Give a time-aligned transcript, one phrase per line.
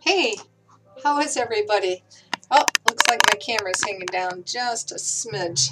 [0.00, 0.36] Hey,
[1.04, 2.02] how is everybody?
[2.50, 5.70] Oh, looks like my camera's hanging down just a smidge.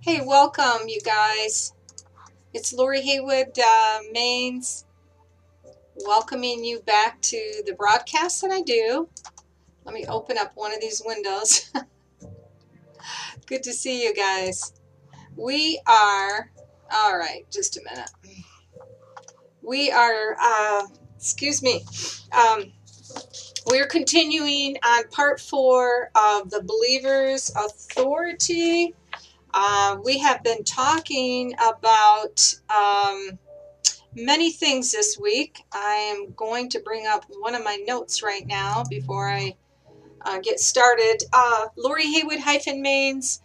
[0.00, 1.72] Hey, welcome, you guys.
[2.52, 4.84] It's Lori Haywood uh, Mains
[6.04, 9.08] welcoming you back to the broadcast that I do.
[9.84, 11.70] Let me open up one of these windows.
[13.46, 14.72] Good to see you guys.
[15.36, 16.50] We are,
[16.90, 18.10] all right, just a minute.
[19.62, 20.86] We are, uh,
[21.24, 21.82] excuse me,
[22.32, 22.70] um,
[23.66, 28.94] we're continuing on part four of the believer's authority.
[29.54, 33.38] Uh, we have been talking about um,
[34.14, 35.64] many things this week.
[35.72, 39.56] I am going to bring up one of my notes right now before I
[40.26, 41.22] uh, get started.
[41.32, 43.40] Uh, Lori Haywood Mains.com.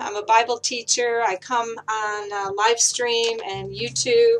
[0.00, 1.22] I'm a Bible teacher.
[1.22, 4.38] I come on uh, live stream and YouTube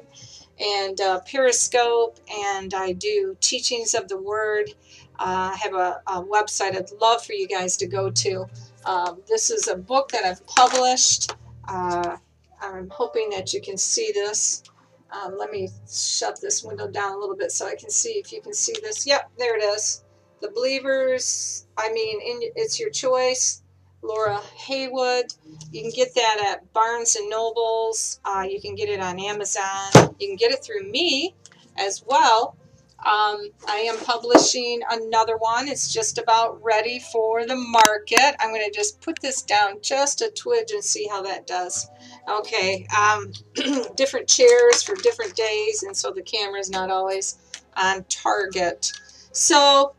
[0.58, 4.70] and uh, Periscope, and I do teachings of the Word.
[5.18, 8.46] Uh, I have a, a, website I'd love for you guys to go to.
[8.84, 11.34] Um, this is a book that I've published.
[11.68, 12.16] Uh,
[12.60, 14.62] I'm hoping that you can see this.
[15.10, 18.32] Um, let me shut this window down a little bit so I can see if
[18.32, 19.06] you can see this.
[19.06, 20.04] Yep, there it is.
[20.40, 23.62] The Believers, I mean, in, it's your choice.
[24.02, 25.26] Laura Haywood.
[25.70, 28.20] You can get that at Barnes and Nobles.
[28.24, 30.14] Uh, you can get it on Amazon.
[30.18, 31.34] You can get it through me
[31.76, 32.56] as well.
[33.00, 35.68] Um, I am publishing another one.
[35.68, 38.34] It's just about ready for the market.
[38.40, 41.88] I'm going to just put this down just a twidge and see how that does.
[42.28, 43.32] Okay, um,
[43.96, 47.38] different chairs for different days, and so the camera is not always
[47.76, 48.92] on target.
[49.30, 49.94] So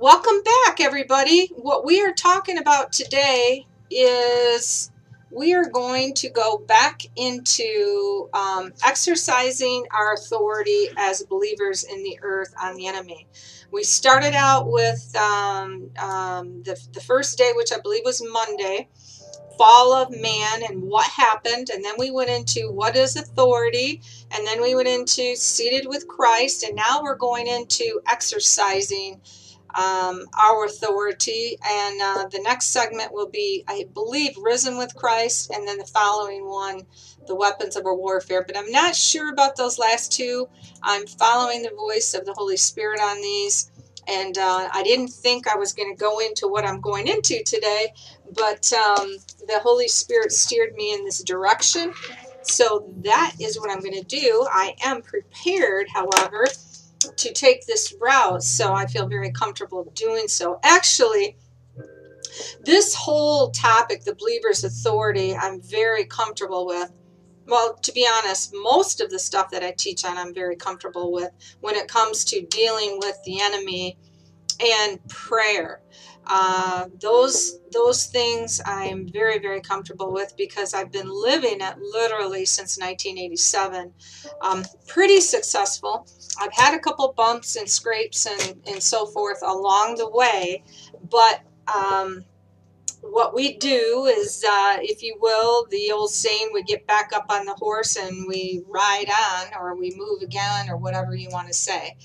[0.00, 1.48] Welcome back, everybody.
[1.48, 4.90] What we are talking about today is
[5.30, 12.18] we are going to go back into um, exercising our authority as believers in the
[12.22, 13.26] earth on the enemy.
[13.72, 18.88] We started out with um, um, the, the first day, which I believe was Monday,
[19.58, 21.68] fall of man and what happened.
[21.68, 24.00] And then we went into what is authority.
[24.30, 26.62] And then we went into seated with Christ.
[26.62, 29.20] And now we're going into exercising
[29.74, 31.56] um, our authority.
[31.64, 35.84] And uh, the next segment will be, I believe, Risen with Christ, and then the
[35.84, 36.82] following one,
[37.26, 38.44] the weapons of our warfare.
[38.46, 40.48] But I'm not sure about those last two.
[40.82, 43.70] I'm following the voice of the Holy Spirit on these.
[44.08, 47.42] And uh, I didn't think I was going to go into what I'm going into
[47.44, 47.92] today,
[48.34, 49.16] but um,
[49.46, 51.92] the Holy Spirit steered me in this direction.
[52.42, 54.46] So that is what I'm going to do.
[54.50, 56.46] I am prepared, however,
[57.16, 60.58] to take this route, so I feel very comfortable doing so.
[60.62, 61.36] Actually,
[62.62, 66.92] this whole topic, the believer's authority, I'm very comfortable with.
[67.46, 71.10] Well, to be honest, most of the stuff that I teach on, I'm very comfortable
[71.10, 73.98] with when it comes to dealing with the enemy
[74.60, 75.80] and prayer.
[76.26, 82.44] Uh, those those things I'm very very comfortable with because I've been living it literally
[82.44, 83.92] since 1987.
[84.42, 86.06] Um, pretty successful.
[86.40, 90.62] I've had a couple bumps and scrapes and, and so forth along the way,
[91.08, 92.24] but um,
[93.02, 97.26] what we do is, uh, if you will, the old saying, we get back up
[97.30, 101.48] on the horse and we ride on, or we move again, or whatever you want
[101.48, 101.96] to say.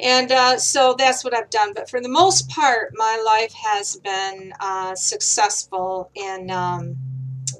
[0.00, 1.72] And uh, so that's what I've done.
[1.74, 6.96] But for the most part, my life has been uh, successful in um,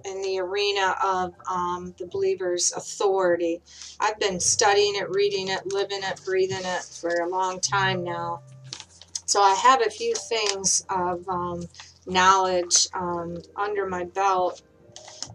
[0.05, 3.61] in the arena of um, the believer's authority.
[4.01, 8.43] I've been studying it, reading it, living it, breathing it for a long time now.
[9.25, 11.63] So I have a few things of um,
[12.07, 14.63] knowledge um, under my belt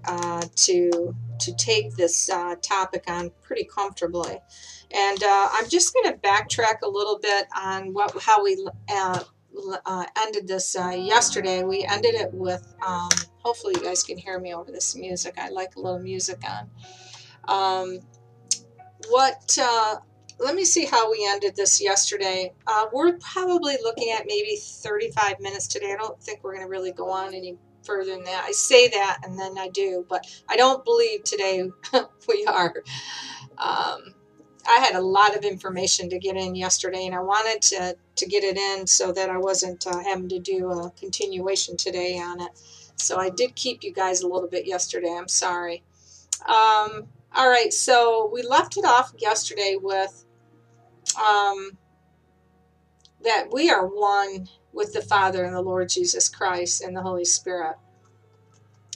[0.05, 4.39] uh, to to take this uh, topic on pretty comfortably.
[4.93, 9.23] And uh, I'm just going to backtrack a little bit on what how we uh,
[9.85, 11.63] uh, ended this uh, yesterday.
[11.63, 13.09] We ended it with, um,
[13.39, 15.35] hopefully you guys can hear me over this music.
[15.37, 16.69] I like a little music on.
[17.47, 17.99] Um,
[19.09, 19.97] what, uh,
[20.39, 22.53] let me see how we ended this yesterday.
[22.65, 25.93] Uh, we're probably looking at maybe 35 minutes today.
[25.93, 28.43] I don't think we're going to really go on any further than that.
[28.47, 31.69] I say that and then I do, but I don't believe today
[32.27, 32.73] we are.
[33.57, 34.13] Um,
[34.67, 38.25] I had a lot of information to get in yesterday, and I wanted to, to
[38.25, 42.41] get it in so that I wasn't uh, having to do a continuation today on
[42.41, 42.51] it.
[42.95, 45.15] So I did keep you guys a little bit yesterday.
[45.17, 45.83] I'm sorry.
[46.47, 50.25] Um, all right, so we left it off yesterday with
[51.17, 51.77] um,
[53.23, 57.25] that we are one with the Father and the Lord Jesus Christ and the Holy
[57.25, 57.75] Spirit.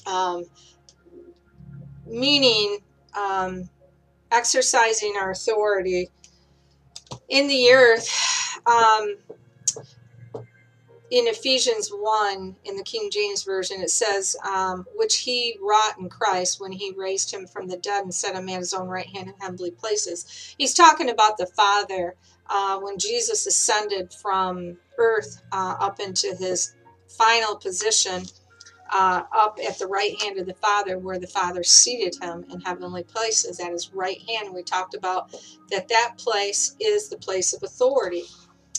[0.06, 0.46] Um,
[2.06, 2.80] meaning,
[3.18, 3.70] um,
[4.32, 6.10] exercising our authority
[7.30, 8.10] in the earth.
[8.66, 9.16] Um,
[11.12, 16.10] in Ephesians 1 in the King James Version, it says, um, which he wrought in
[16.10, 19.08] Christ when he raised him from the dead and set him at his own right
[19.08, 20.56] hand in heavenly places.
[20.58, 22.16] He's talking about the Father
[22.50, 26.76] uh, when Jesus ascended from earth uh, up into his
[27.08, 28.24] final position.
[28.94, 32.62] Uh, up at the right hand of the Father, where the Father seated him in
[32.62, 34.54] heavenly places at his right hand.
[34.54, 35.32] We talked about
[35.72, 38.24] that that place is the place of authority.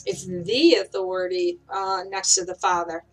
[0.05, 3.03] It's the authority uh, next to the Father.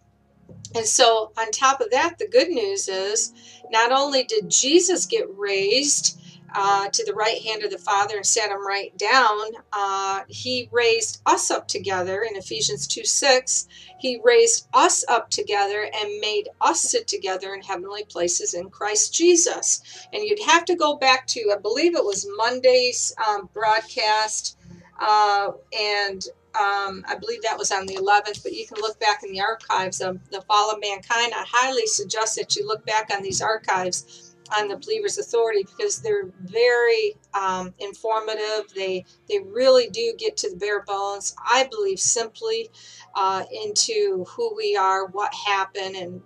[0.74, 3.32] And so, on top of that, the good news is
[3.70, 6.20] not only did Jesus get raised
[6.54, 9.38] uh, to the right hand of the Father and sat him right down,
[9.72, 13.66] uh, he raised us up together in Ephesians 2 6.
[13.98, 19.12] He raised us up together and made us sit together in heavenly places in Christ
[19.12, 19.82] Jesus.
[20.12, 24.56] And you'd have to go back to, I believe it was Monday's um, broadcast.
[25.00, 26.24] Uh, and
[26.54, 29.40] um, I believe that was on the 11th, but you can look back in the
[29.40, 31.32] archives of the fall of mankind.
[31.34, 34.23] I highly suggest that you look back on these archives
[34.56, 38.72] on the believer's authority because they're very um, informative.
[38.74, 41.34] They they really do get to the bare bones.
[41.50, 42.70] I believe simply
[43.14, 46.20] uh, into who we are, what happened, and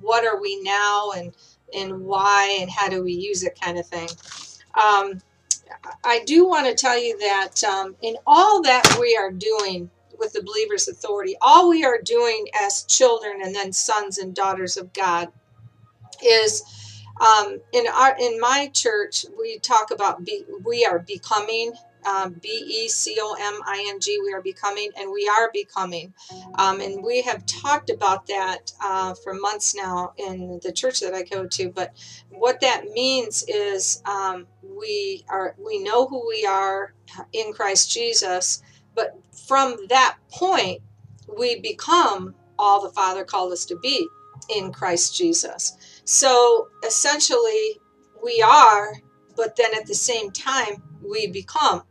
[0.00, 1.34] what are we now, and
[1.74, 4.08] and why, and how do we use it, kind of thing.
[4.80, 5.20] Um,
[6.04, 10.32] I do want to tell you that um, in all that we are doing with
[10.32, 14.92] the believer's authority, all we are doing as children and then sons and daughters of
[14.92, 15.28] God
[16.24, 16.62] is
[17.20, 21.72] um, in our in my church we talk about be, we are becoming
[22.06, 24.20] um, B E C O M I N G.
[24.24, 26.14] We are becoming, and we are becoming.
[26.56, 31.14] Um, and we have talked about that uh, for months now in the church that
[31.14, 31.70] I go to.
[31.70, 31.92] But
[32.30, 36.94] what that means is um, we are we know who we are
[37.32, 38.62] in Christ Jesus.
[38.94, 39.18] But
[39.48, 40.82] from that point,
[41.38, 44.08] we become all the Father called us to be
[44.54, 45.76] in Christ Jesus.
[46.12, 47.80] So essentially,
[48.20, 48.94] we are,
[49.36, 51.84] but then at the same time, we become.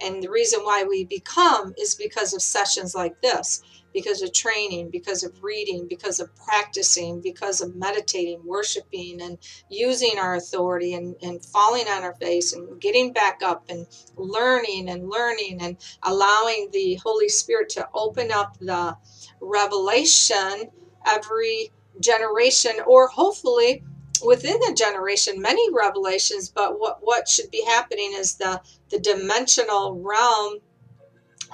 [0.00, 3.60] And the reason why we become is because of sessions like this,
[3.92, 9.36] because of training, because of reading, because of practicing, because of meditating, worshiping, and
[9.68, 13.86] using our authority and, and falling on our face and getting back up and
[14.16, 18.96] learning and learning and allowing the Holy Spirit to open up the
[19.42, 20.70] revelation
[21.04, 21.70] every
[22.00, 23.82] generation or hopefully
[24.24, 28.60] within the generation many revelations but what what should be happening is the
[28.90, 30.58] the dimensional realm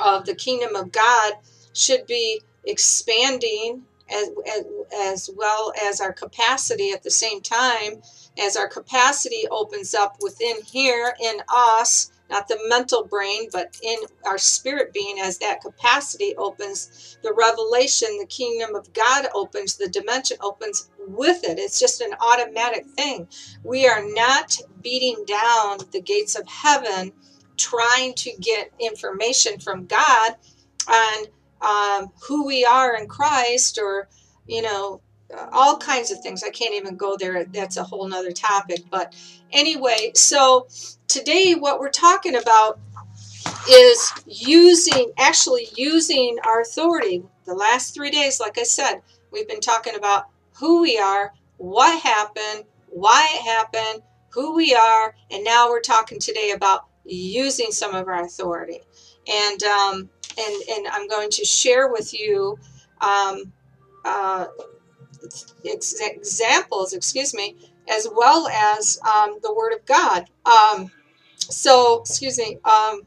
[0.02, 1.34] of the kingdom of god
[1.72, 8.02] should be expanding as, as, as well as our capacity at the same time
[8.38, 13.98] as our capacity opens up within here in us not the mental brain, but in
[14.24, 19.88] our spirit being, as that capacity opens, the revelation, the kingdom of God opens, the
[19.88, 21.58] dimension opens with it.
[21.58, 23.28] It's just an automatic thing.
[23.62, 27.12] We are not beating down the gates of heaven
[27.56, 30.34] trying to get information from God
[30.88, 31.26] on
[31.60, 34.08] um, who we are in Christ or,
[34.46, 35.00] you know,
[35.52, 36.42] all kinds of things.
[36.42, 37.44] I can't even go there.
[37.44, 38.80] That's a whole nother topic.
[38.90, 39.14] But
[39.50, 40.66] anyway, so
[41.08, 42.78] today what we're talking about
[43.68, 47.22] is using, actually using our authority.
[47.44, 52.00] The last three days, like I said, we've been talking about who we are, what
[52.02, 57.94] happened, why it happened, who we are, and now we're talking today about using some
[57.94, 58.80] of our authority.
[59.28, 62.58] And um, and and I'm going to share with you
[63.00, 63.52] um,
[64.04, 64.46] uh,
[65.64, 67.56] ex- examples, excuse me,
[67.88, 70.28] as well as um, the Word of God.
[70.46, 70.90] Um,
[71.38, 72.58] so, excuse me.
[72.64, 73.02] Um,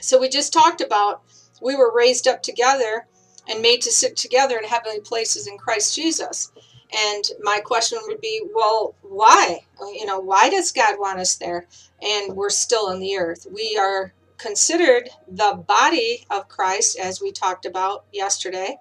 [0.00, 1.22] so we just talked about
[1.60, 3.06] we were raised up together
[3.48, 6.52] and made to sit together in heavenly places in Christ Jesus.
[6.96, 9.60] And my question would be, well, why?
[9.80, 11.66] You know, why does God want us there?
[12.02, 13.46] And we're still on the earth.
[13.50, 18.76] We are considered the body of Christ, as we talked about yesterday.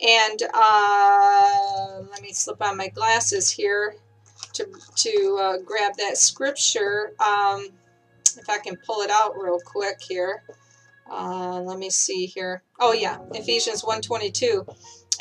[0.00, 3.96] And uh, let me slip on my glasses here
[4.54, 7.12] to, to uh, grab that scripture.
[7.18, 7.68] Um,
[8.38, 10.42] if I can pull it out real quick here.
[11.10, 12.62] Uh, let me see here.
[12.80, 14.66] Oh yeah, Ephesians 1.22.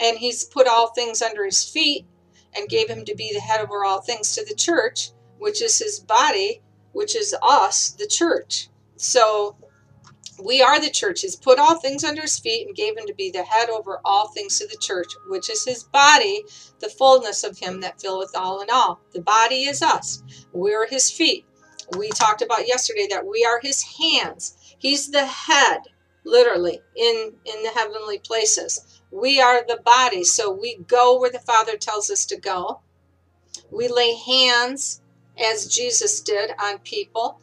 [0.02, 2.06] And he's put all things under his feet
[2.56, 5.78] and gave him to be the head over all things to the church, which is
[5.78, 8.70] his body, which is us, the church.
[8.98, 9.56] So
[10.44, 11.22] we are the church.
[11.22, 14.00] He's put all things under his feet and gave him to be the head over
[14.04, 16.44] all things to the church, which is his body,
[16.80, 19.00] the fullness of him that filleth all in all.
[19.14, 20.24] The body is us.
[20.52, 21.46] We're his feet.
[21.98, 24.58] We talked about yesterday that we are his hands.
[24.80, 25.82] He's the head,
[26.26, 29.02] literally, in, in the heavenly places.
[29.12, 32.82] We are the body, so we go where the Father tells us to go.
[33.72, 35.02] We lay hands,
[35.38, 37.40] as Jesus did, on people.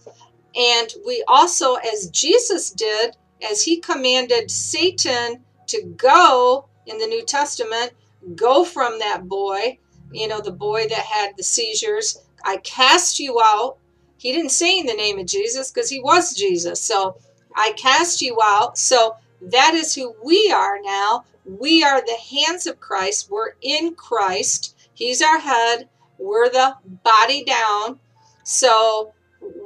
[0.55, 3.17] And we also, as Jesus did,
[3.51, 7.93] as he commanded Satan to go in the New Testament,
[8.37, 9.79] go from that boy,
[10.13, 12.23] you know, the boy that had the seizures.
[12.45, 13.79] I cast you out.
[14.19, 16.81] He didn't say in the name of Jesus because he was Jesus.
[16.81, 17.17] So
[17.57, 18.79] I cast you out.
[18.79, 21.25] So that is who we are now.
[21.45, 23.31] We are the hands of Christ.
[23.31, 24.77] We're in Christ.
[24.95, 25.89] He's our head.
[26.19, 27.99] We're the body down.
[28.45, 29.13] So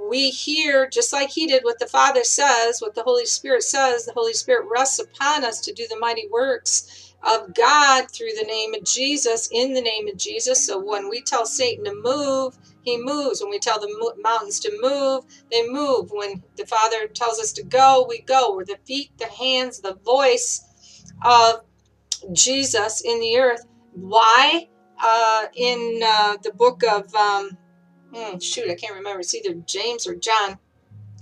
[0.09, 4.04] we hear, just like he did, what the Father says, what the Holy Spirit says.
[4.04, 8.47] The Holy Spirit rests upon us to do the mighty works of God through the
[8.47, 10.66] name of Jesus, in the name of Jesus.
[10.66, 13.40] So when we tell Satan to move, he moves.
[13.40, 16.11] When we tell the mountains to move, they move.
[16.11, 18.54] When the Father tells us to go, we go.
[18.54, 20.62] We're the feet, the hands, the voice
[21.25, 21.62] of
[22.33, 23.64] Jesus in the earth.
[23.92, 24.68] Why?
[25.02, 27.59] Uh, in uh, the book of, um,
[28.16, 29.20] hmm, shoot, I can't remember.
[29.20, 30.58] It's either James or John.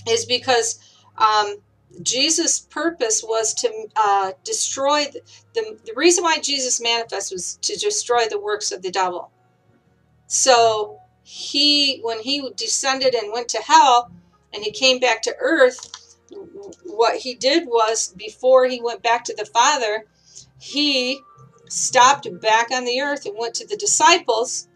[0.06, 0.80] Is because
[1.16, 1.56] um,
[2.02, 5.20] Jesus' purpose was to uh, destroy the,
[5.54, 9.30] the, the reason why Jesus manifest was to destroy the works of the devil.
[10.26, 14.10] So he, when he descended and went to hell,
[14.52, 16.16] and he came back to earth,
[16.84, 20.04] what he did was before he went back to the Father,
[20.60, 21.20] he
[21.68, 24.68] stopped back on the earth and went to the disciples.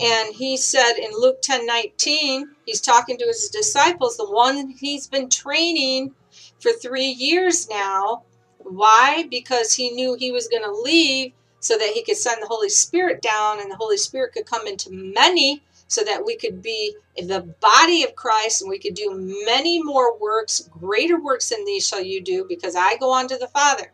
[0.00, 5.06] And he said in Luke 10 19, he's talking to his disciples, the one he's
[5.06, 6.14] been training
[6.60, 8.24] for three years now.
[8.58, 9.26] Why?
[9.30, 12.68] Because he knew he was going to leave so that he could send the Holy
[12.68, 16.96] Spirit down and the Holy Spirit could come into many so that we could be
[17.16, 21.86] the body of Christ and we could do many more works, greater works than these
[21.86, 23.92] shall you do, because I go on to the Father.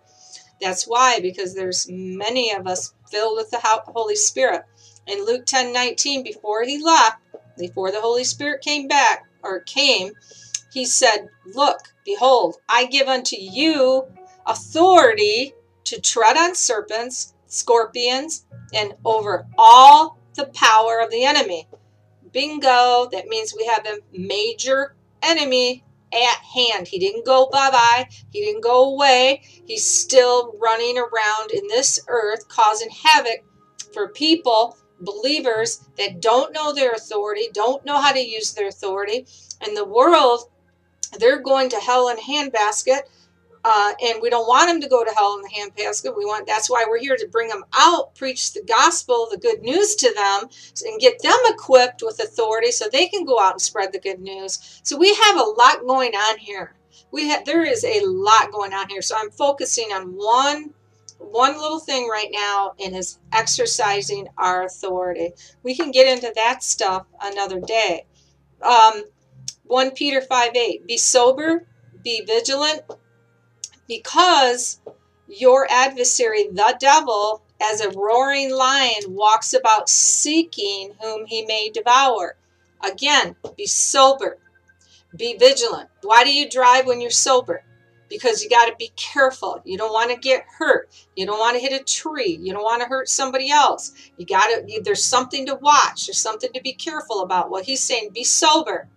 [0.61, 4.63] That's why, because there's many of us filled with the Holy Spirit.
[5.07, 7.19] In Luke 10 19, before he left,
[7.59, 10.13] before the Holy Spirit came back or came,
[10.73, 14.05] he said, Look, behold, I give unto you
[14.47, 15.55] authority
[15.85, 21.69] to tread on serpents, scorpions, and over all the power of the enemy.
[22.33, 26.89] Bingo, that means we have a major enemy at hand.
[26.89, 29.43] He didn't go bye bye, he didn't go away.
[29.67, 33.45] He's still running around in this earth causing havoc
[33.93, 39.27] for people, believers that don't know their authority, don't know how to use their authority.
[39.61, 40.51] And the world
[41.19, 43.01] they're going to hell in a handbasket.
[43.63, 46.17] Uh, and we don't want them to go to hell in the handbasket.
[46.17, 49.61] We want that's why we're here to bring them out, preach the gospel, the good
[49.61, 50.49] news to them,
[50.87, 54.21] and get them equipped with authority so they can go out and spread the good
[54.21, 54.81] news.
[54.83, 56.75] So we have a lot going on here.
[57.11, 59.03] We have there is a lot going on here.
[59.03, 60.73] So I'm focusing on one
[61.21, 65.33] one little thing right now and is exercising our authority.
[65.63, 68.07] We can get into that stuff another day.
[68.63, 69.05] Um,
[69.65, 70.87] 1 Peter 5 8.
[70.87, 71.67] Be sober,
[72.03, 72.83] be vigilant,
[73.87, 74.81] because
[75.29, 82.37] your adversary, the devil, as a roaring lion, walks about seeking whom he may devour.
[82.83, 84.39] Again, be sober,
[85.17, 85.89] be vigilant.
[86.03, 87.63] Why do you drive when you're sober?
[88.11, 89.63] Because you got to be careful.
[89.65, 90.91] You don't want to get hurt.
[91.17, 92.39] You don't want to hit a tree.
[92.43, 93.93] You don't want to hurt somebody else.
[94.19, 96.07] You got to, there's something to watch.
[96.07, 97.51] There's something to be careful about.
[97.51, 98.89] Well, he's saying be sober.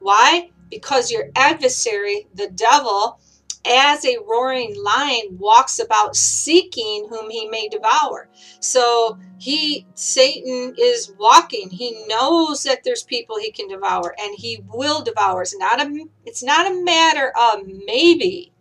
[0.00, 0.50] Why?
[0.68, 3.20] Because your adversary, the devil,
[3.66, 8.28] as a roaring lion walks about seeking whom he may devour.
[8.60, 11.70] So he Satan is walking.
[11.70, 15.42] He knows that there's people he can devour and he will devour.
[15.42, 18.52] It's not a it's not a matter of maybe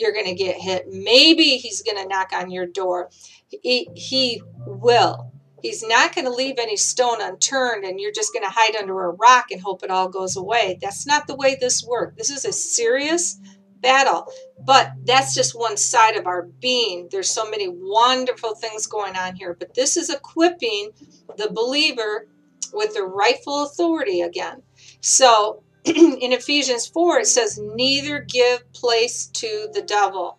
[0.00, 0.86] you're going to get hit.
[0.90, 3.10] Maybe he's going to knock on your door.
[3.48, 5.32] He, he will.
[5.62, 9.04] He's not going to leave any stone unturned and you're just going to hide under
[9.04, 10.78] a rock and hope it all goes away.
[10.80, 12.16] That's not the way this works.
[12.16, 13.38] This is a serious
[13.80, 14.26] battle.
[14.64, 17.08] But that's just one side of our being.
[17.10, 19.54] There's so many wonderful things going on here.
[19.58, 20.90] But this is equipping
[21.36, 22.28] the believer
[22.72, 24.62] with the rightful authority again.
[25.00, 30.38] So in Ephesians 4, it says, Neither give place to the devil.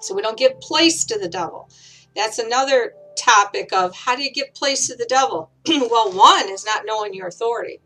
[0.00, 1.68] So we don't give place to the devil.
[2.14, 5.50] That's another topic of how do you give place to the devil?
[5.68, 7.80] well, one is not knowing your authority.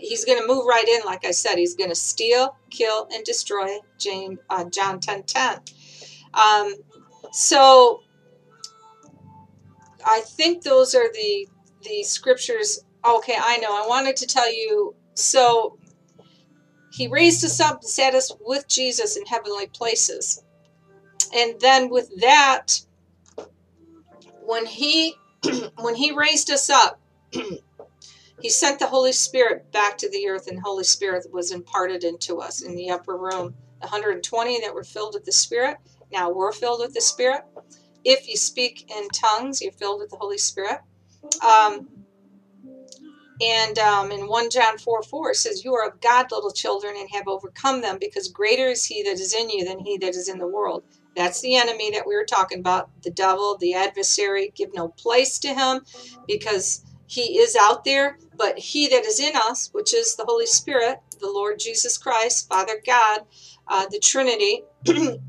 [0.00, 1.56] He's going to move right in, like I said.
[1.56, 3.78] He's going to steal, kill, and destroy.
[3.98, 5.60] James, uh, John 10 10.
[6.32, 6.74] Um,
[7.32, 8.02] so
[10.04, 11.48] I think those are the
[11.82, 12.84] the scriptures.
[13.04, 13.70] Okay, I know.
[13.70, 14.94] I wanted to tell you.
[15.14, 15.78] So
[16.94, 20.44] he raised us up and set us with Jesus in heavenly places.
[21.34, 22.80] And then with that,
[24.46, 25.16] when he
[25.80, 27.00] when he raised us up,
[28.40, 32.36] he sent the Holy Spirit back to the earth, and Holy Spirit was imparted into
[32.38, 33.54] us in the upper room.
[33.80, 35.78] The 120 that were filled with the Spirit,
[36.12, 37.42] now we're filled with the Spirit.
[38.04, 40.78] If you speak in tongues, you're filled with the Holy Spirit.
[41.44, 41.88] Um,
[43.40, 46.94] and um, in 1 John 4 4, it says, You are of God, little children,
[46.96, 50.14] and have overcome them, because greater is he that is in you than he that
[50.14, 50.84] is in the world.
[51.16, 54.52] That's the enemy that we were talking about, the devil, the adversary.
[54.54, 55.80] Give no place to him
[56.26, 58.18] because he is out there.
[58.36, 62.48] But he that is in us, which is the Holy Spirit, the Lord Jesus Christ,
[62.48, 63.20] Father God,
[63.68, 64.62] uh, the Trinity,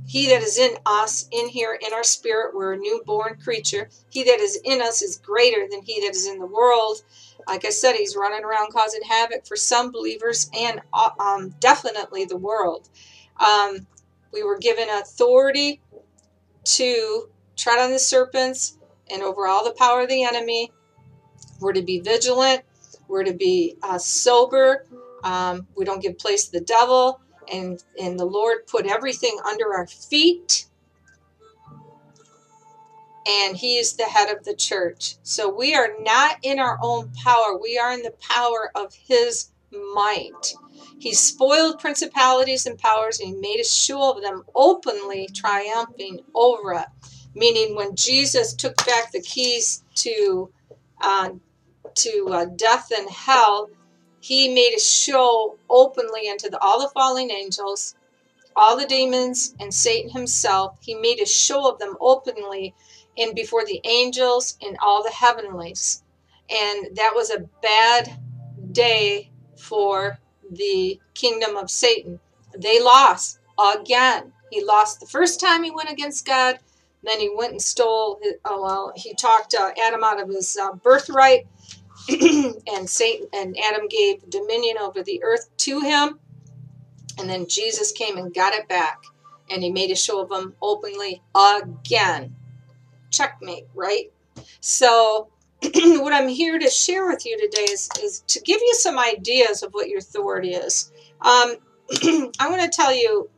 [0.05, 3.89] he that is in us, in here, in our spirit, we're a newborn creature.
[4.09, 7.01] He that is in us is greater than he that is in the world.
[7.48, 12.25] Like I said, he's running around causing havoc for some believers and uh, um, definitely
[12.25, 12.90] the world.
[13.40, 13.88] Um,
[14.34, 15.82] we were given authority
[16.64, 18.78] to tread on the serpents
[19.10, 20.72] and over all the power of the enemy.
[21.60, 22.64] We're to be vigilant.
[23.08, 24.86] We're to be uh, sober.
[25.24, 27.22] Um, we don't give place to the devil.
[27.52, 30.66] And, and the Lord put everything under our feet.
[33.27, 35.15] And He is the head of the church.
[35.24, 37.58] So we are not in our own power.
[37.60, 39.51] We are in the power of His
[39.94, 40.53] might.
[41.00, 46.74] He spoiled principalities and powers, and he made a show of them openly, triumphing over
[46.74, 46.88] it.
[47.34, 50.50] Meaning, when Jesus took back the keys to
[51.01, 51.32] uh,
[51.96, 53.70] to uh, death and hell,
[54.22, 57.96] he made a show openly unto the, all the fallen angels,
[58.55, 60.77] all the demons, and Satan himself.
[60.82, 62.74] He made a show of them openly
[63.17, 66.03] and before the angels and all the heavenlies.
[66.50, 68.19] And that was a bad
[68.72, 70.19] day for
[70.51, 72.19] the kingdom of Satan.
[72.57, 74.34] They lost again.
[74.51, 76.60] He lost the first time he went against God.
[77.03, 78.20] Then he went and stole.
[78.22, 81.48] His, oh well, he talked uh, Adam out of his uh, birthright,
[82.09, 86.20] and Satan and Adam gave dominion over the earth to him.
[87.20, 89.03] And then Jesus came and got it back,
[89.50, 92.35] and he made a show of him openly again.
[93.16, 94.12] Checkmate, right?
[94.60, 95.30] So
[95.62, 99.64] what I'm here to share with you today is, is to give you some ideas
[99.64, 100.92] of what your authority is.
[101.22, 101.56] Um,
[102.40, 103.30] I want to tell you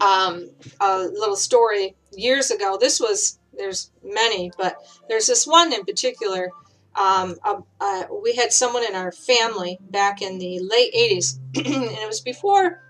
[0.00, 1.94] um, a little story.
[2.12, 4.76] Years ago, this was, there's many, but
[5.08, 6.50] there's this one in particular.
[6.94, 11.66] Um, uh, uh, we had someone in our family back in the late 80s, and
[11.66, 12.80] it was before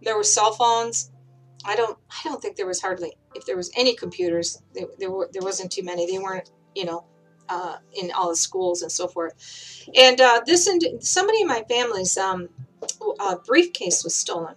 [0.00, 1.11] there were cell phones.
[1.64, 5.10] I don't, I don't think there was hardly, if there was any computers, there, there,
[5.10, 6.10] were, there wasn't too many.
[6.10, 7.04] They weren't, you know,
[7.48, 9.88] uh, in all the schools and so forth.
[9.96, 10.68] And uh, this,
[11.00, 12.48] somebody in my family's um,
[13.20, 14.54] uh, briefcase was stolen,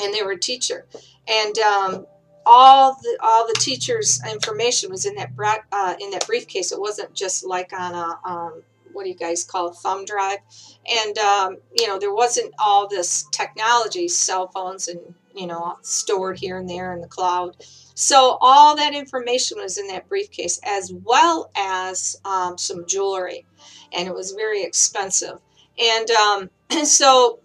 [0.00, 0.86] and they were a teacher,
[1.26, 2.06] and um,
[2.46, 6.72] all the all the teachers' information was in that bra- uh, in that briefcase.
[6.72, 10.38] It wasn't just like on a um, what do you guys call a thumb drive,
[10.86, 15.00] and um, you know there wasn't all this technology, cell phones, and
[15.34, 17.56] you know stored here and there in the cloud.
[17.94, 23.46] So all that information was in that briefcase, as well as um, some jewelry,
[23.92, 25.38] and it was very expensive.
[25.78, 26.50] And um,
[26.84, 27.40] so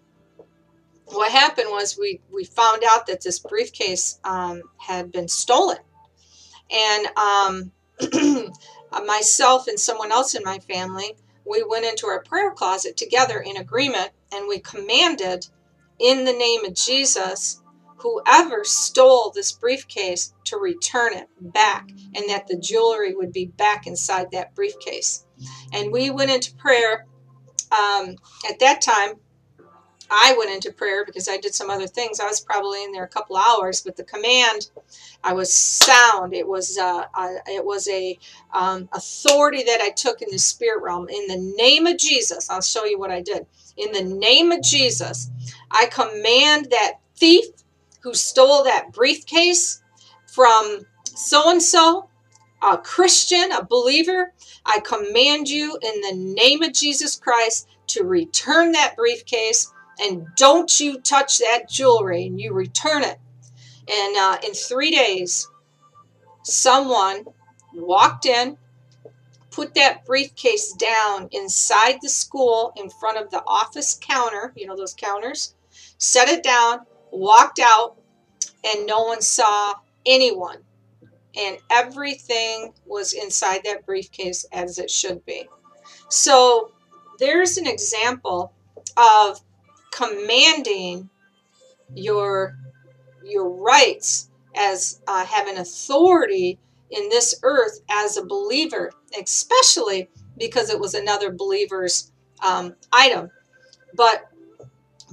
[1.05, 5.77] what happened was we we found out that this briefcase um, had been stolen,
[6.71, 7.71] and um,
[9.05, 11.15] myself and someone else in my family
[11.49, 15.47] we went into our prayer closet together in agreement, and we commanded
[15.97, 17.58] in the name of Jesus
[17.99, 23.87] whoever stole this briefcase to return it back and that the jewelry would be back
[23.87, 25.25] inside that briefcase.
[25.73, 27.05] And we went into prayer.
[27.71, 28.15] Um,
[28.49, 29.15] at that time,
[30.11, 32.19] I went into prayer because I did some other things.
[32.19, 34.71] I was probably in there a couple hours, but the command,
[35.23, 36.33] I was sound.
[36.33, 38.17] It was uh, I, it was a
[38.53, 41.09] um, authority that I took in the spirit realm.
[41.09, 43.45] In the name of Jesus, I'll show you what I did.
[43.77, 45.29] In the name of Jesus,
[45.69, 47.45] I command that thief
[48.01, 49.81] who stole that briefcase
[50.27, 52.09] from so and so,
[52.61, 54.33] a Christian, a believer,
[54.65, 60.79] I command you in the name of Jesus Christ to return that briefcase and don't
[60.79, 63.17] you touch that jewelry and you return it.
[63.91, 65.49] And uh, in three days,
[66.43, 67.25] someone
[67.73, 68.57] walked in,
[69.51, 74.75] put that briefcase down inside the school in front of the office counter, you know,
[74.75, 75.55] those counters,
[75.97, 76.81] set it down,
[77.11, 77.97] walked out,
[78.63, 80.57] and no one saw anyone.
[81.37, 85.47] And everything was inside that briefcase as it should be.
[86.09, 86.71] So
[87.19, 88.53] there's an example
[88.97, 89.39] of
[89.91, 91.09] commanding
[91.93, 92.55] your
[93.23, 96.57] your rights as uh, having authority
[96.89, 102.11] in this earth as a believer, especially because it was another believer's
[102.43, 103.29] um, item.
[103.95, 104.29] But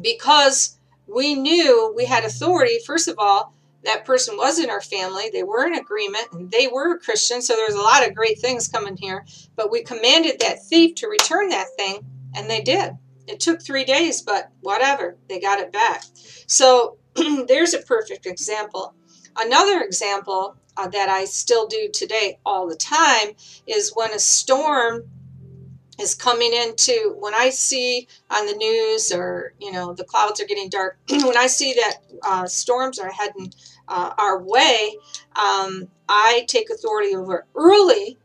[0.00, 0.75] because
[1.06, 5.30] we knew we had authority, first of all, that person was in our family.
[5.32, 7.40] They were in agreement and they were a Christian.
[7.40, 9.24] So there's a lot of great things coming here.
[9.54, 12.92] But we commanded that thief to return that thing, and they did.
[13.26, 16.04] It took three days, but whatever, they got it back.
[16.46, 16.98] So
[17.46, 18.94] there's a perfect example.
[19.36, 23.30] Another example uh, that I still do today all the time
[23.66, 25.08] is when a storm
[25.98, 30.46] is coming into when I see on the news or you know the clouds are
[30.46, 33.52] getting dark when I see that uh, storms are heading
[33.88, 34.96] uh, our way
[35.36, 38.18] um, I take authority over early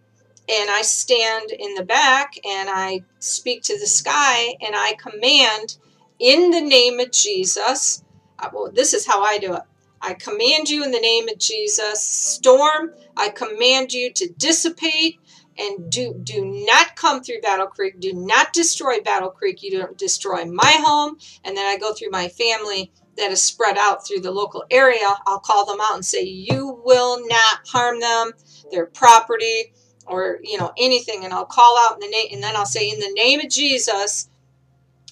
[0.50, 5.78] and I stand in the back and I speak to the sky and I command
[6.20, 8.04] in the name of Jesus
[8.40, 9.64] uh, well this is how I do it.
[10.02, 15.20] I command you in the name of Jesus storm I command you to dissipate
[15.62, 18.00] and do do not come through Battle Creek.
[18.00, 19.62] Do not destroy Battle Creek.
[19.62, 21.18] You don't destroy my home.
[21.44, 25.14] And then I go through my family that is spread out through the local area.
[25.28, 28.32] I'll call them out and say, you will not harm them,
[28.72, 29.74] their property,
[30.08, 31.24] or you know anything.
[31.24, 33.50] And I'll call out in the name, and then I'll say, in the name of
[33.50, 34.30] Jesus,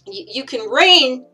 [0.07, 1.25] you, you can rain,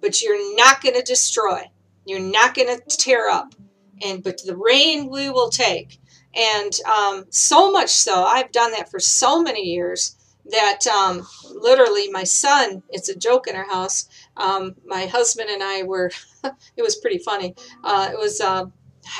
[0.00, 1.70] but you're not going to destroy.
[2.04, 3.54] You're not going to tear up.
[4.02, 6.00] And but the rain we will take.
[6.36, 10.16] And um, so much so, I've done that for so many years
[10.50, 15.62] that um, literally my son, it's a joke in our house, um, my husband and
[15.62, 16.10] I were,
[16.44, 17.54] it was pretty funny.
[17.82, 18.66] Uh, it was, uh,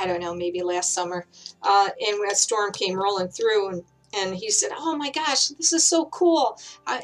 [0.01, 1.27] I don't know, maybe last summer.
[1.63, 3.83] Uh, and a storm came rolling through and
[4.17, 6.59] and he said, "Oh my gosh, this is so cool!"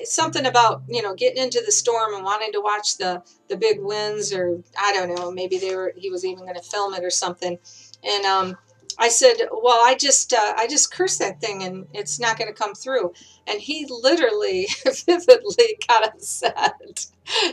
[0.04, 3.80] something about you know getting into the storm and wanting to watch the the big
[3.80, 7.04] winds, or I don't know, maybe they were he was even going to film it
[7.04, 7.58] or something.
[8.04, 8.56] And um,
[9.00, 12.48] I said, "Well, I just uh, I just cursed that thing, and it's not going
[12.48, 13.14] to come through."
[13.48, 14.68] And he literally,
[15.06, 17.06] vividly got upset.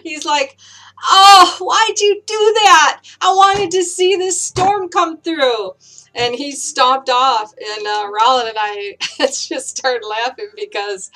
[0.04, 0.58] He's like,
[1.04, 3.04] "Oh, why'd you do that?
[3.22, 5.74] I wanted to see this storm come through."
[6.16, 8.10] And he stomped off, and uh,
[8.48, 11.12] and I just started laughing because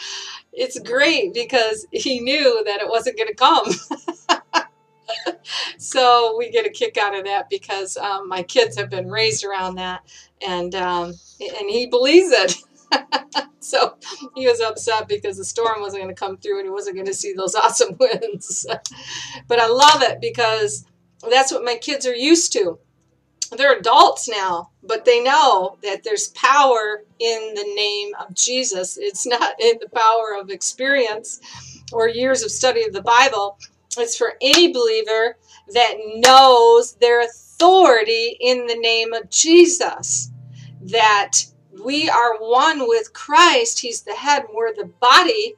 [0.53, 3.65] it's great because he knew that it wasn't going to come.
[5.77, 9.43] so we get a kick out of that because um, my kids have been raised
[9.43, 10.01] around that,
[10.45, 12.55] and um, and he believes it.
[13.59, 13.95] so
[14.35, 17.07] he was upset because the storm wasn't going to come through and he wasn't going
[17.07, 18.65] to see those awesome winds.
[19.47, 20.85] but I love it because
[21.29, 22.79] that's what my kids are used to.
[23.55, 28.97] They're adults now, but they know that there's power in the name of Jesus.
[28.97, 31.41] It's not in the power of experience
[31.91, 33.59] or years of study of the Bible.
[33.97, 35.37] It's for any believer
[35.73, 40.31] that knows their authority in the name of Jesus.
[40.81, 41.45] That
[41.83, 43.79] we are one with Christ.
[43.79, 45.55] He's the head, we're the body.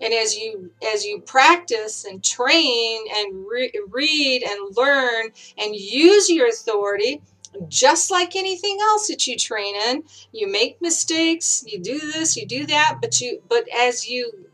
[0.00, 6.30] And as you as you practice and train and re- read and learn and use
[6.30, 7.20] your authority,
[7.68, 12.46] just like anything else that you train in, you make mistakes, you do this, you
[12.46, 14.46] do that, but you but as you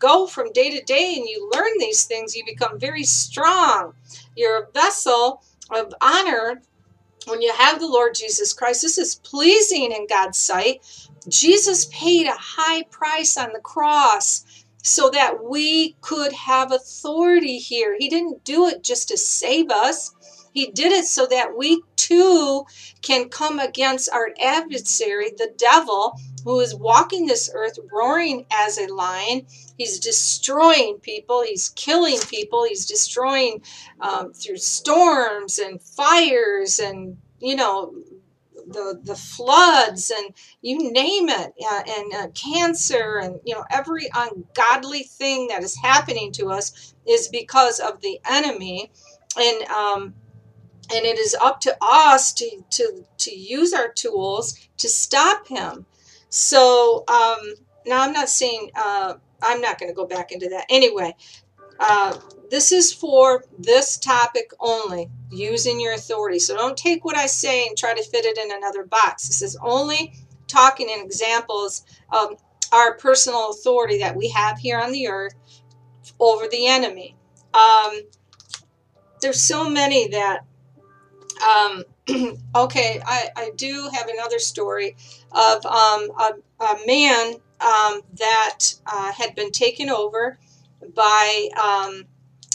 [0.00, 3.94] go from day to day and you learn these things, you become very strong.
[4.36, 6.62] You're a vessel of honor
[7.26, 8.82] when you have the Lord Jesus Christ.
[8.82, 10.84] This is pleasing in God's sight.
[11.28, 14.44] Jesus paid a high price on the cross
[14.82, 17.96] so that we could have authority here.
[17.98, 20.14] He didn't do it just to save us.
[20.52, 22.64] He did it so that we too
[23.02, 28.92] can come against our adversary, the devil, who is walking this earth roaring as a
[28.92, 29.46] lion.
[29.78, 33.62] He's destroying people, he's killing people, he's destroying
[34.00, 37.94] um, through storms and fires and, you know,
[38.68, 44.08] the, the floods and you name it uh, and uh, cancer and you know every
[44.14, 48.92] ungodly thing that is happening to us is because of the enemy.
[49.36, 50.14] And um,
[50.92, 55.86] and it is up to us to to to use our tools to stop him
[56.30, 60.66] so um, now I'm not saying, uh, I'm not going to go back into that.
[60.70, 61.14] Anyway,
[61.78, 62.18] uh,
[62.50, 66.38] this is for this topic only, using your authority.
[66.38, 69.26] So don't take what I say and try to fit it in another box.
[69.26, 70.14] This is only
[70.46, 72.40] talking in examples of
[72.72, 75.34] our personal authority that we have here on the earth
[76.20, 77.16] over the enemy.
[77.54, 78.02] Um,
[79.20, 80.44] there's so many that
[81.42, 81.84] um,
[82.54, 84.96] okay, I, I do have another story
[85.32, 90.38] of um, a, a, man um, that uh, had been taken over
[90.94, 92.04] by um,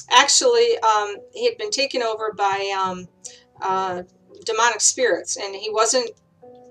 [0.10, 3.08] actually, um, he had been taken over by um,
[3.62, 4.04] uh,
[4.46, 6.12] demonic spirits, and he wasn't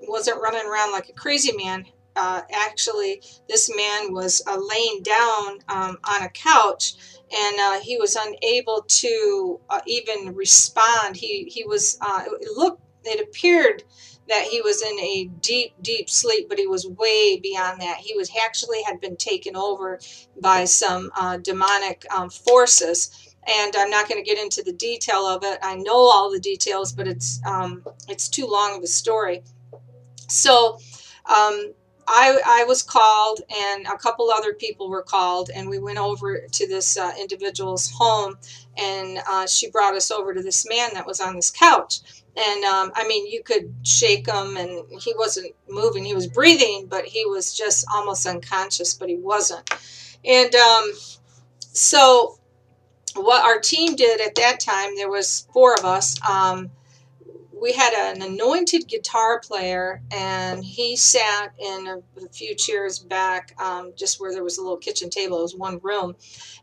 [0.06, 1.86] wasn't running around like a crazy man.
[2.16, 6.94] Uh, actually, this man was uh, laying down um, on a couch,
[7.34, 11.16] and uh, he was unable to uh, even respond.
[11.16, 11.98] He he was.
[12.00, 12.82] Uh, it looked.
[13.04, 13.82] It appeared
[14.28, 17.98] that he was in a deep, deep sleep, but he was way beyond that.
[17.98, 20.00] He was actually had been taken over
[20.40, 25.26] by some uh, demonic um, forces and I'm not going to get into the detail
[25.26, 25.58] of it.
[25.62, 29.42] I know all the details, but it's um, it's too long of a story.
[30.28, 30.78] So
[31.26, 31.72] um,
[32.06, 36.46] I, I was called, and a couple other people were called, and we went over
[36.50, 38.36] to this uh, individual's home,
[38.76, 42.00] and uh, she brought us over to this man that was on this couch.
[42.36, 46.04] And um, I mean, you could shake him, and he wasn't moving.
[46.04, 49.68] He was breathing, but he was just almost unconscious, but he wasn't.
[50.24, 50.92] And um,
[51.60, 52.38] so
[53.14, 56.16] what our team did at that time, there was four of us.
[56.28, 56.70] Um,
[57.64, 63.54] we had an anointed guitar player, and he sat in a, a few chairs back,
[63.58, 65.38] um, just where there was a little kitchen table.
[65.38, 66.14] It was one room,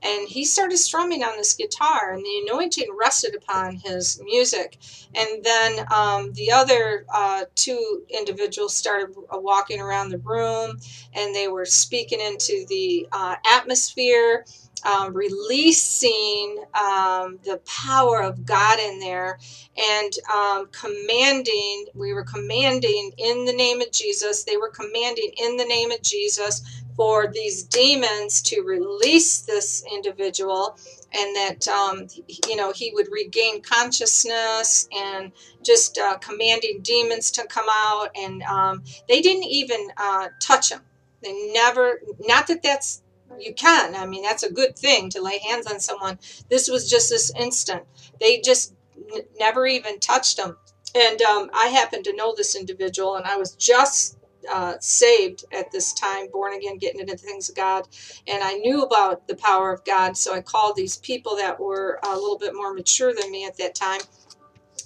[0.03, 4.77] and he started strumming on this guitar, and the anointing rested upon his music.
[5.15, 10.77] And then um, the other uh, two individuals started uh, walking around the room,
[11.15, 14.45] and they were speaking into the uh, atmosphere
[14.85, 19.39] um, releasing um, the power of God in there
[19.77, 25.57] and um, commanding, we were commanding in the name of Jesus, they were commanding in
[25.57, 26.61] the name of Jesus
[26.95, 30.77] for these demons to release this individual
[31.13, 32.07] and that um,
[32.47, 35.31] you know he would regain consciousness and
[35.63, 40.81] just uh, commanding demons to come out and um, they didn't even uh, touch him.
[41.23, 43.00] They never not that that's
[43.39, 43.95] you can.
[43.95, 46.19] I mean, that's a good thing to lay hands on someone.
[46.49, 47.83] This was just this instant.
[48.19, 48.73] They just
[49.15, 50.57] n- never even touched them.
[50.95, 54.17] And um, I happened to know this individual, and I was just
[54.51, 57.87] uh, saved at this time, born again, getting into the things of God.
[58.27, 61.99] And I knew about the power of God, so I called these people that were
[62.03, 64.01] a little bit more mature than me at that time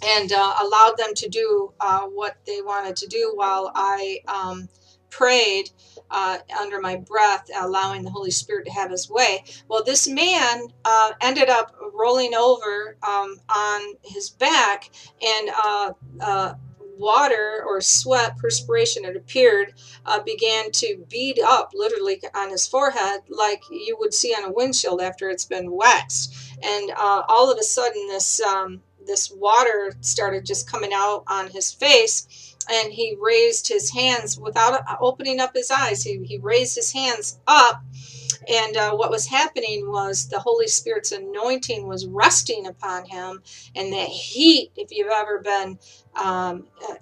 [0.05, 4.69] and uh, allowed them to do uh, what they wanted to do while I um,
[5.11, 5.71] prayed
[6.15, 9.43] uh, under my breath, allowing the Holy Spirit to have his way.
[9.67, 14.89] Well, this man uh, ended up rolling over um, on his back,
[15.21, 16.53] and uh, uh
[16.97, 19.73] water or sweat, perspiration, it appeared,
[20.05, 24.51] uh, began to bead up literally on his forehead like you would see on a
[24.53, 26.33] windshield after it's been waxed.
[26.63, 31.49] And uh, all of a sudden, this um, this water started just coming out on
[31.49, 36.03] his face and he raised his hands without opening up his eyes.
[36.03, 37.83] He, he raised his hands up,
[38.47, 43.41] and uh, what was happening was the Holy Spirit's anointing was resting upon him,
[43.75, 45.79] and the heat, if you've ever been.
[46.15, 46.95] Um, uh,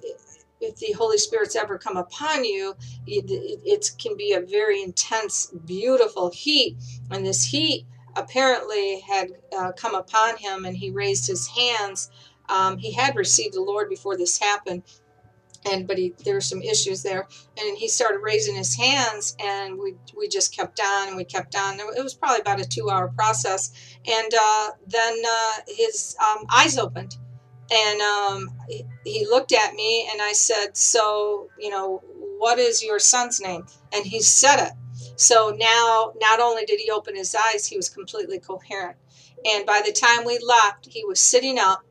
[0.63, 3.25] if the Holy Spirit's ever come upon you, it,
[3.65, 6.77] it, can be a very intense, beautiful heat.
[7.11, 12.09] And this heat apparently had uh, come upon him, and he raised his hands.
[12.49, 14.83] Um, he had received the Lord before this happened,
[15.69, 17.27] and but he there were some issues there.
[17.57, 21.55] And he started raising his hands and we we just kept on and we kept
[21.55, 21.79] on.
[21.79, 23.71] It was probably about a two hour process.
[24.05, 27.15] And uh, then uh, his um, eyes opened.
[27.71, 32.03] And um, he, he looked at me and i said so you know
[32.37, 33.65] what is your son's name?
[33.93, 34.73] And he said it.
[35.15, 38.97] So now not only did he open his eyes he was completely coherent.
[39.45, 41.83] And by the time we left he was sitting up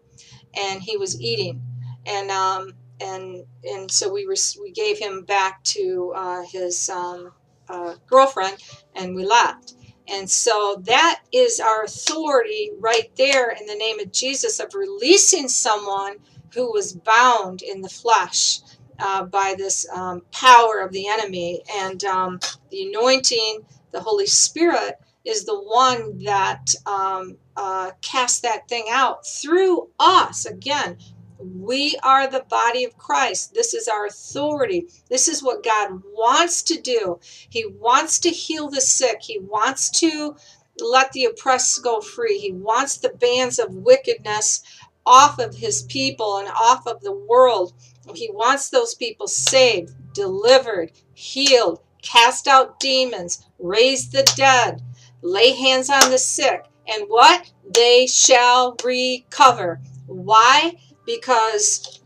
[0.54, 1.62] and he was eating.
[2.04, 4.26] And um, and and so we
[4.60, 7.32] we gave him back to uh, his um,
[7.68, 8.62] uh, girlfriend,
[8.94, 9.74] and we left.
[10.08, 15.48] And so that is our authority right there in the name of Jesus of releasing
[15.48, 16.16] someone
[16.54, 18.60] who was bound in the flesh
[18.98, 21.62] uh, by this um, power of the enemy.
[21.76, 23.62] And um, the anointing,
[23.92, 30.46] the Holy Spirit, is the one that um, uh, cast that thing out through us.
[30.46, 30.98] Again,
[31.42, 33.54] we are the body of Christ.
[33.54, 34.86] This is our authority.
[35.08, 37.18] This is what God wants to do.
[37.22, 39.18] He wants to heal the sick.
[39.22, 40.36] He wants to
[40.78, 42.38] let the oppressed go free.
[42.38, 44.62] He wants the bands of wickedness
[45.04, 47.74] off of his people and off of the world.
[48.14, 54.82] He wants those people saved, delivered, healed, cast out demons, raise the dead,
[55.22, 57.50] lay hands on the sick, and what?
[57.74, 59.80] They shall recover.
[60.06, 60.76] Why?
[61.06, 62.00] Because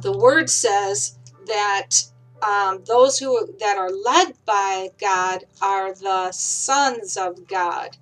[0.00, 1.90] the word says that
[2.42, 7.96] um, those who that are led by God are the sons of God,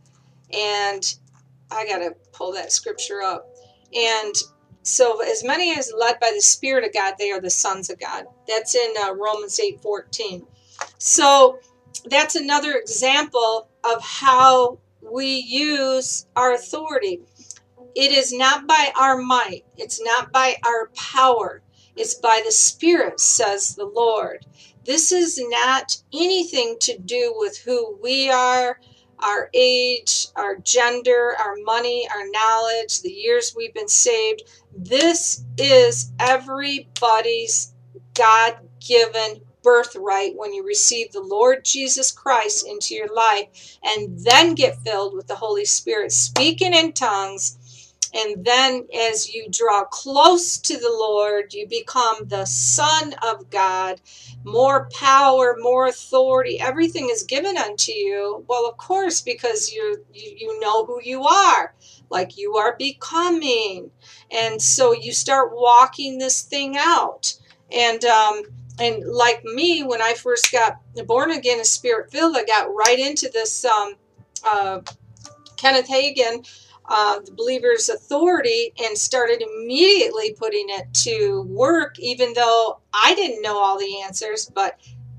[0.52, 1.14] and
[1.70, 3.48] I got to pull that scripture up.
[3.94, 4.34] And
[4.82, 7.98] so, as many as led by the Spirit of God, they are the sons of
[7.98, 8.26] God.
[8.46, 10.46] That's in uh, Romans 8 14.
[10.98, 11.58] So,
[12.04, 17.20] that's another example of how we use our authority.
[17.96, 21.62] It is not by our might, it's not by our power,
[21.96, 24.44] it's by the Spirit, says the Lord.
[24.84, 28.78] This is not anything to do with who we are,
[29.20, 34.42] our age, our gender, our money, our knowledge, the years we've been saved.
[34.76, 37.72] This is everybody's
[38.12, 44.54] God given birthright when you receive the Lord Jesus Christ into your life and then
[44.54, 47.58] get filled with the Holy Spirit, speaking in tongues
[48.14, 54.00] and then as you draw close to the Lord, you become the Son of God.
[54.44, 58.44] More power, more authority, everything is given unto you.
[58.48, 61.74] Well, of course, because you you, you know who you are,
[62.10, 63.90] like you are becoming.
[64.30, 67.34] And so you start walking this thing out.
[67.72, 68.42] And um,
[68.78, 72.98] and like me, when I first got born again and spirit filled, I got right
[72.98, 73.94] into this um,
[74.44, 74.80] uh,
[75.56, 76.46] Kenneth Hagin
[76.88, 83.42] uh, the believer's authority and started immediately putting it to work, even though I didn't
[83.42, 84.78] know all the answers, but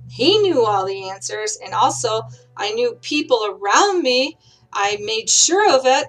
[0.10, 1.58] he knew all the answers.
[1.64, 2.22] And also,
[2.56, 4.38] I knew people around me.
[4.72, 6.08] I made sure of it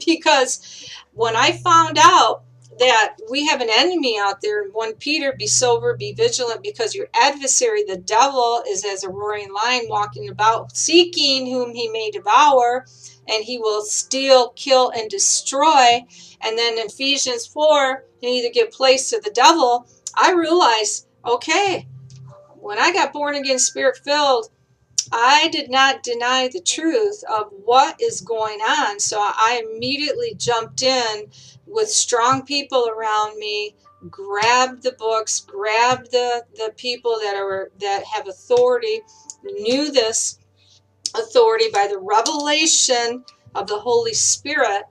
[0.06, 2.42] because when I found out
[2.78, 7.08] that we have an enemy out there, 1 Peter, be sober, be vigilant, because your
[7.14, 12.86] adversary, the devil, is as a roaring lion walking about, seeking whom he may devour
[13.28, 16.04] and he will steal, kill, and destroy.
[16.40, 19.86] And then Ephesians 4, you either give place to the devil.
[20.16, 21.86] I realized, okay,
[22.60, 24.50] when I got born again, spirit filled,
[25.12, 29.00] I did not deny the truth of what is going on.
[29.00, 31.30] So I immediately jumped in
[31.66, 33.74] with strong people around me,
[34.10, 39.00] grabbed the books, grabbed the, the people that are that have authority,
[39.42, 40.38] knew this,
[41.14, 44.84] authority by the revelation of the Holy Spirit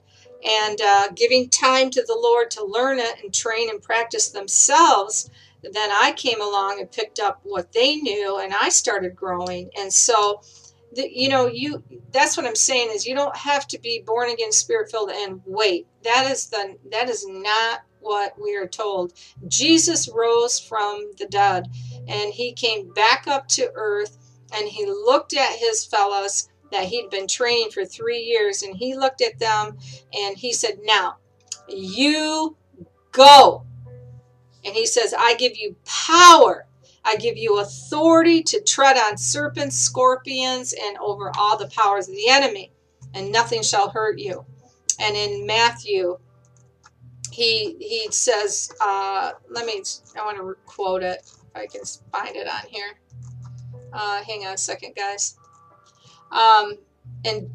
[0.44, 5.30] and uh, giving time to the Lord to learn it and train and practice themselves,
[5.62, 9.70] then I came along and picked up what they knew and I started growing.
[9.78, 10.40] And so,
[10.92, 14.30] the, you know, you that's what I'm saying is you don't have to be born
[14.30, 15.86] again, spirit filled, and wait.
[16.04, 19.12] That is the that is not what we are told.
[19.48, 21.66] Jesus rose from the dead
[22.06, 24.17] and he came back up to earth
[24.52, 28.96] and he looked at his fellows that he'd been training for three years and he
[28.96, 29.78] looked at them
[30.12, 31.16] and he said, Now,
[31.68, 32.56] you
[33.12, 33.64] go.
[34.64, 36.66] And he says, I give you power.
[37.04, 42.14] I give you authority to tread on serpents, scorpions, and over all the powers of
[42.14, 42.72] the enemy,
[43.14, 44.44] and nothing shall hurt you.
[45.00, 46.18] And in Matthew,
[47.32, 49.82] he he says, uh, let me,
[50.20, 51.82] I want to quote it if I can
[52.12, 52.98] find it on here.
[53.92, 55.36] Uh, hang on a second, guys.
[56.30, 56.78] Um,
[57.24, 57.50] and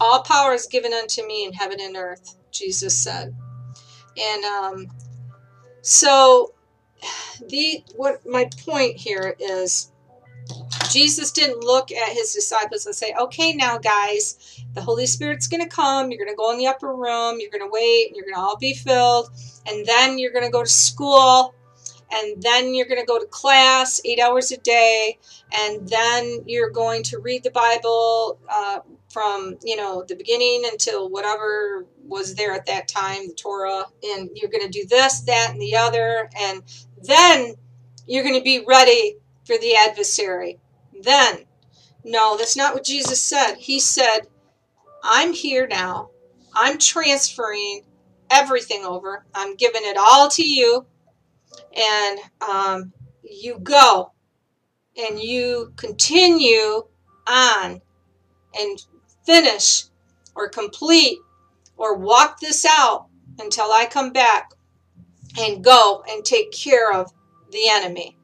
[0.00, 3.34] all power is given unto me in heaven and earth, Jesus said.
[4.18, 4.86] And um,
[5.82, 6.54] so,
[7.48, 9.90] the what my point here is,
[10.90, 15.62] Jesus didn't look at his disciples and say, "Okay, now guys, the Holy Spirit's going
[15.62, 16.10] to come.
[16.10, 17.38] You're going to go in the upper room.
[17.40, 18.08] You're going to wait.
[18.08, 19.30] And you're going to all be filled,
[19.66, 21.54] and then you're going to go to school."
[22.12, 25.18] And then you're going to go to class eight hours a day
[25.52, 31.08] and then you're going to read the bible uh, from you know the beginning until
[31.08, 35.50] whatever was there at that time the torah and you're going to do this that
[35.52, 36.62] and the other and
[37.02, 37.54] then
[38.06, 40.58] you're going to be ready for the adversary.
[41.02, 41.44] Then
[42.04, 43.54] no that's not what jesus said.
[43.56, 44.20] He said
[45.02, 46.10] i'm here now.
[46.54, 47.82] I'm transferring
[48.30, 49.24] everything over.
[49.34, 50.86] I'm giving it all to you
[51.76, 54.12] and um, you go
[54.96, 56.82] and you continue
[57.26, 57.80] on
[58.58, 58.86] and
[59.24, 59.84] finish
[60.34, 61.18] or complete
[61.76, 63.06] or walk this out
[63.38, 64.52] until I come back
[65.38, 67.10] and go and take care of
[67.50, 68.16] the enemy.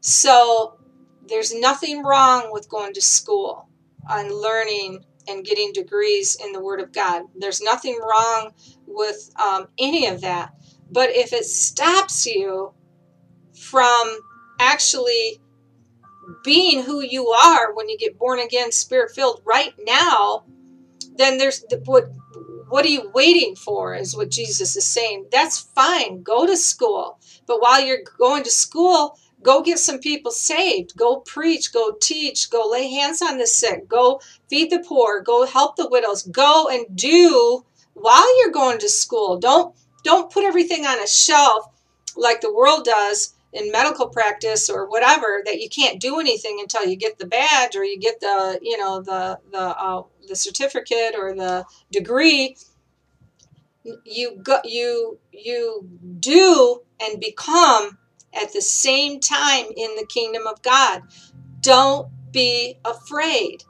[0.00, 0.78] So
[1.26, 3.68] there's nothing wrong with going to school
[4.08, 7.22] and learning and getting degrees in the Word of God.
[7.36, 8.52] There's nothing wrong
[8.86, 10.52] with um, any of that.
[10.90, 12.72] But if it stops you
[13.60, 14.20] from
[14.58, 15.38] actually
[16.42, 20.44] being who you are when you get born again, spirit filled right now,
[21.16, 22.10] then there's what
[22.68, 25.26] what are you waiting for is what Jesus is saying.
[25.32, 26.22] That's fine.
[26.22, 27.18] Go to school.
[27.46, 30.96] But while you're going to school, go get some people saved.
[30.96, 35.46] Go preach, go teach, go lay hands on the sick, go feed the poor, go
[35.46, 36.22] help the widows.
[36.22, 39.36] Go and do while you're going to school.
[39.38, 41.66] Don't don't put everything on a shelf
[42.16, 46.84] like the world does in medical practice or whatever that you can't do anything until
[46.86, 51.14] you get the badge or you get the you know the the uh, the certificate
[51.16, 52.56] or the degree.
[54.04, 55.88] You go you you
[56.20, 57.98] do and become
[58.40, 61.02] at the same time in the kingdom of God.
[61.60, 63.64] Don't be afraid.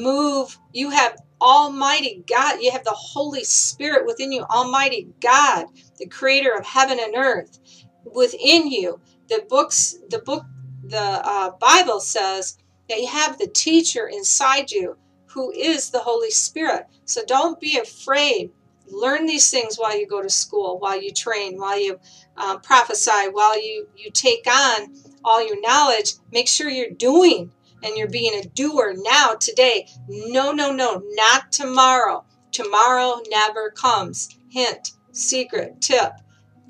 [0.00, 0.58] Move.
[0.72, 2.60] You have almighty God.
[2.62, 5.66] You have the holy spirit within you almighty God
[5.98, 7.58] the creator of heaven and earth
[8.04, 9.00] within you.
[9.28, 10.44] The books, the book,
[10.82, 14.96] the uh, Bible says that you have the teacher inside you
[15.26, 16.86] who is the Holy Spirit.
[17.04, 18.52] So don't be afraid.
[18.90, 21.98] Learn these things while you go to school, while you train, while you
[22.36, 24.94] um, prophesy, while you, you take on
[25.24, 26.14] all your knowledge.
[26.30, 27.50] Make sure you're doing
[27.82, 29.88] and you're being a doer now, today.
[30.08, 32.24] No, no, no, not tomorrow.
[32.52, 34.28] Tomorrow never comes.
[34.50, 36.12] Hint, secret, tip.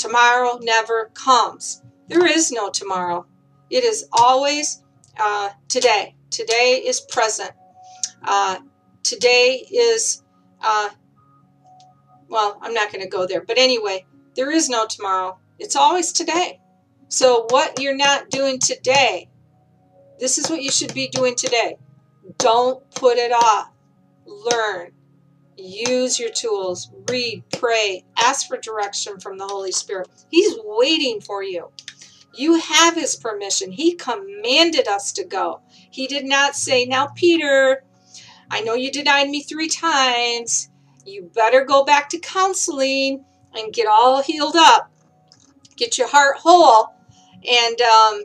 [0.05, 1.83] Tomorrow never comes.
[2.09, 3.25] There is no tomorrow.
[3.71, 4.83] It is always
[5.19, 6.15] uh, today.
[6.29, 7.53] Today is present.
[8.23, 8.59] Uh,
[9.03, 10.23] today is,
[10.61, 10.91] uh,
[12.29, 13.41] well, I'm not going to go there.
[13.41, 14.05] But anyway,
[14.37, 15.39] there is no tomorrow.
[15.59, 16.61] It's always today.
[17.09, 19.31] So, what you're not doing today,
[20.19, 21.79] this is what you should be doing today.
[22.37, 23.71] Don't put it off.
[24.27, 24.93] Learn.
[25.57, 30.09] Use your tools, read, pray, ask for direction from the Holy Spirit.
[30.29, 31.71] He's waiting for you.
[32.37, 33.71] You have His permission.
[33.71, 35.61] He commanded us to go.
[35.69, 37.85] He did not say, Now, Peter,
[38.51, 40.71] I know you denied me three times.
[41.07, 43.25] You better go back to counseling
[43.55, 44.91] and get all healed up,
[45.77, 46.93] get your heart whole.
[47.49, 48.23] And um,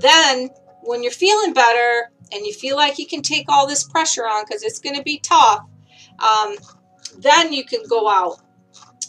[0.00, 0.50] then,
[0.82, 4.44] when you're feeling better and you feel like you can take all this pressure on
[4.44, 5.66] because it's going to be tough,
[6.20, 6.56] um,
[7.18, 8.40] then you can go out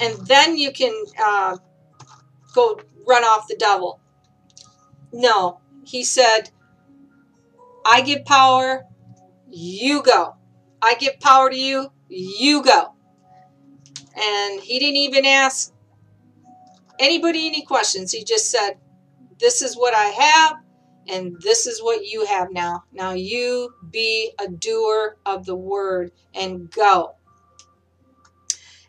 [0.02, 0.94] and then you can
[1.24, 1.58] uh,
[2.54, 4.00] go run off the devil.
[5.12, 6.50] No, he said,
[7.86, 8.86] I give power,
[9.50, 10.36] you go.
[10.82, 12.94] I give power to you, you go.
[14.16, 15.74] And he didn't even ask
[17.00, 18.12] anybody any questions.
[18.12, 18.78] He just said,
[19.40, 20.58] This is what I have,
[21.10, 22.84] and this is what you have now.
[22.92, 27.16] Now you be a doer of the word and go.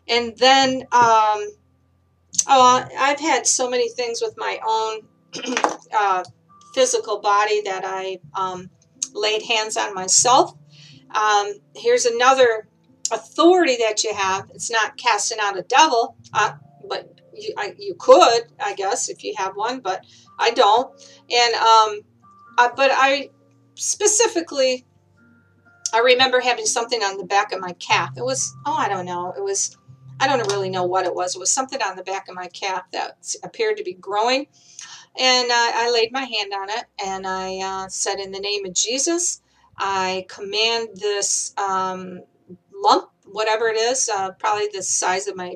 [0.07, 1.47] And then, um,
[2.47, 5.01] oh, I've had so many things with my own
[5.97, 6.23] uh,
[6.73, 8.69] physical body that I um,
[9.13, 10.53] laid hands on myself.
[11.13, 12.67] Um, here's another
[13.11, 14.49] authority that you have.
[14.53, 16.53] It's not casting out a devil, uh,
[16.87, 20.03] but you, I, you could, I guess, if you have one, but
[20.37, 20.91] I don't.
[21.29, 22.01] And um,
[22.59, 23.29] uh, but I
[23.75, 24.85] specifically,
[25.93, 28.11] I remember having something on the back of my calf.
[28.17, 29.33] It was, oh, I don't know.
[29.35, 29.77] It was,
[30.19, 31.35] I don't really know what it was.
[31.35, 34.47] It was something on the back of my calf that appeared to be growing.
[35.17, 38.65] And uh, I laid my hand on it and I uh, said, In the name
[38.65, 39.41] of Jesus,
[39.77, 42.21] I command this um,
[42.73, 45.55] lump, whatever it is, uh, probably the size of my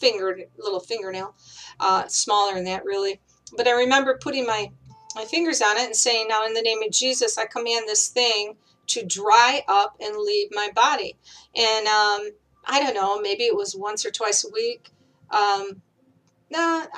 [0.00, 1.36] finger, little fingernail,
[1.78, 3.20] uh, smaller than that, really.
[3.56, 4.70] But I remember putting my
[5.14, 8.08] my fingers on it and saying, Now in the name of Jesus, I command this
[8.08, 8.56] thing
[8.88, 11.16] to dry up and leave my body.
[11.54, 12.30] And um,
[12.66, 14.90] I don't know, maybe it was once or twice a week.
[15.30, 15.82] Um,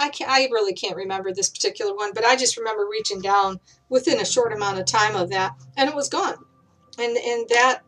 [0.03, 0.31] I can't.
[0.31, 4.25] I really can't remember this particular one, but I just remember reaching down within a
[4.25, 6.37] short amount of time of that, and it was gone.
[6.99, 7.83] And and that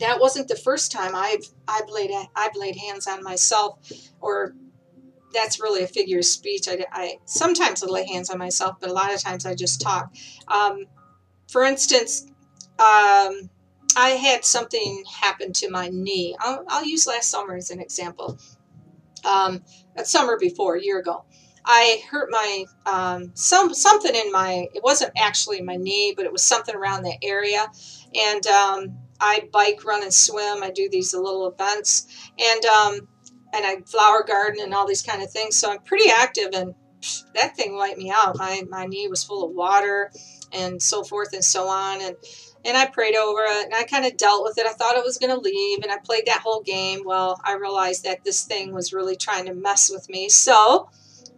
[0.00, 3.78] that wasn't the first time I've I've laid I've laid hands on myself
[4.20, 4.54] or
[5.32, 6.68] that's really a figure of speech.
[6.68, 9.80] I, I sometimes I lay hands on myself, but a lot of times I just
[9.80, 10.12] talk.
[10.48, 10.84] Um,
[11.48, 12.26] for instance,
[12.78, 13.50] um,
[13.96, 16.34] I had something happen to my knee.
[16.40, 18.38] I'll, I'll use last summer as an example.
[19.24, 19.62] Um,
[19.94, 21.24] that summer before, a year ago,
[21.64, 24.68] I hurt my um, some something in my.
[24.74, 27.66] It wasn't actually my knee, but it was something around that area,
[28.14, 30.62] and um, I bike, run, and swim.
[30.62, 33.08] I do these little events, and um,
[33.52, 35.56] and I flower garden and all these kind of things.
[35.56, 36.74] So I'm pretty active and
[37.34, 38.38] that thing wiped me out.
[38.38, 40.10] My, my knee was full of water
[40.52, 42.00] and so forth and so on.
[42.00, 42.16] And,
[42.64, 44.66] and I prayed over it and I kind of dealt with it.
[44.66, 47.02] I thought it was going to leave and I played that whole game.
[47.04, 50.28] Well, I realized that this thing was really trying to mess with me.
[50.28, 50.88] So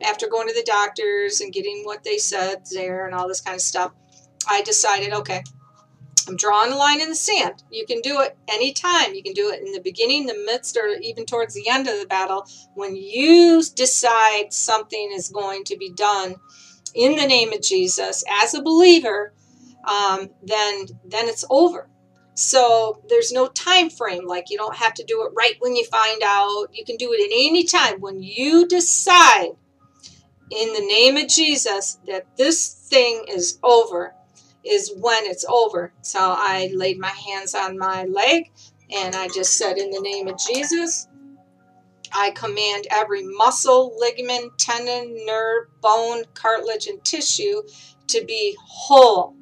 [0.03, 3.55] after going to the doctors and getting what they said there and all this kind
[3.55, 3.93] of stuff,
[4.49, 5.43] I decided, okay,
[6.37, 7.63] drawing a line in the sand.
[7.71, 9.15] You can do it anytime.
[9.15, 11.99] You can do it in the beginning, the midst, or even towards the end of
[11.99, 12.47] the battle.
[12.75, 16.37] When you decide something is going to be done
[16.95, 19.33] in the name of Jesus as a believer,
[19.85, 21.89] um, then then it's over.
[22.35, 24.27] So there's no time frame.
[24.27, 26.67] Like you don't have to do it right when you find out.
[26.73, 28.01] You can do it at any time.
[28.01, 29.51] When you decide
[30.51, 34.15] in the name of Jesus that this thing is over,
[34.65, 35.93] is when it's over.
[36.03, 38.51] So I laid my hands on my leg
[38.91, 41.09] and I just said, In the name of Jesus,
[42.13, 47.63] I command every muscle, ligament, tendon, nerve, bone, cartilage, and tissue
[48.09, 49.37] to be whole,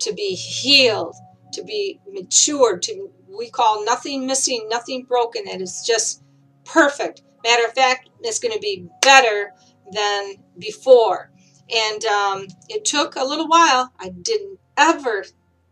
[0.00, 1.14] to be healed,
[1.52, 5.46] to be matured, to we call nothing missing, nothing broken.
[5.46, 6.22] It is just
[6.64, 7.22] perfect.
[7.44, 9.52] Matter of fact, it's going to be better
[9.92, 11.30] than before.
[11.74, 13.92] And um, it took a little while.
[13.98, 15.24] I didn't ever,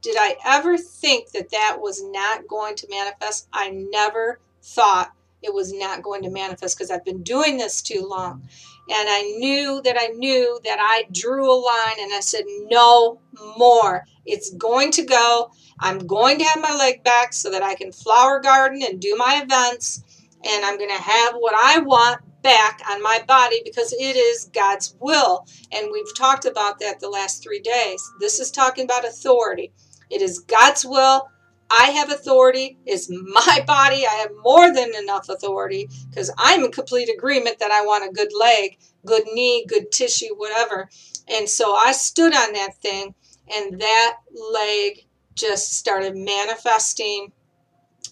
[0.03, 3.49] did I ever think that that was not going to manifest?
[3.53, 8.07] I never thought it was not going to manifest because I've been doing this too
[8.09, 8.43] long.
[8.91, 13.21] And I knew that I knew that I drew a line and I said, no
[13.57, 14.05] more.
[14.25, 15.51] It's going to go.
[15.81, 19.15] I'm going to have my leg back so that I can flower garden and do
[19.17, 20.03] my events.
[20.45, 24.51] And I'm going to have what I want back on my body because it is
[24.53, 25.47] God's will.
[25.73, 28.03] And we've talked about that the last three days.
[28.21, 29.73] This is talking about authority.
[30.11, 31.29] It is God's will.
[31.71, 32.79] I have authority.
[32.87, 34.07] It's my body.
[34.07, 38.13] I have more than enough authority because I'm in complete agreement that I want a
[38.13, 40.89] good leg, good knee, good tissue, whatever.
[41.29, 43.15] And so I stood on that thing,
[43.55, 44.17] and that
[44.53, 47.33] leg just started manifesting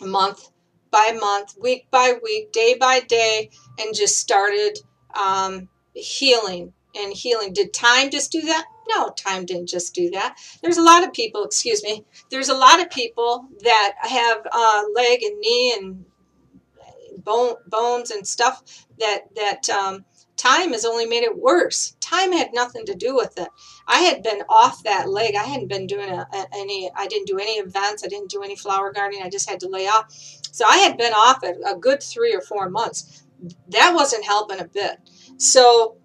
[0.01, 0.51] month
[0.97, 4.78] by month, week by week, day by day, and just started
[5.20, 7.53] um, healing and healing.
[7.53, 8.64] Did time just do that?
[8.88, 10.38] No, time didn't just do that.
[10.62, 14.84] There's a lot of people, excuse me, there's a lot of people that have uh,
[14.94, 16.07] leg and knee and
[17.18, 20.07] bone, bones and stuff that, that um,
[20.37, 21.97] time has only made it worse.
[22.01, 23.49] Time had nothing to do with it.
[23.87, 25.34] I had been off that leg.
[25.34, 28.05] I hadn't been doing a, a, any, I didn't do any events.
[28.05, 29.22] I didn't do any flower gardening.
[29.22, 30.07] I just had to lay off.
[30.53, 33.24] So I had been off it a good three or four months.
[33.68, 34.99] That wasn't helping a bit.
[35.37, 35.97] So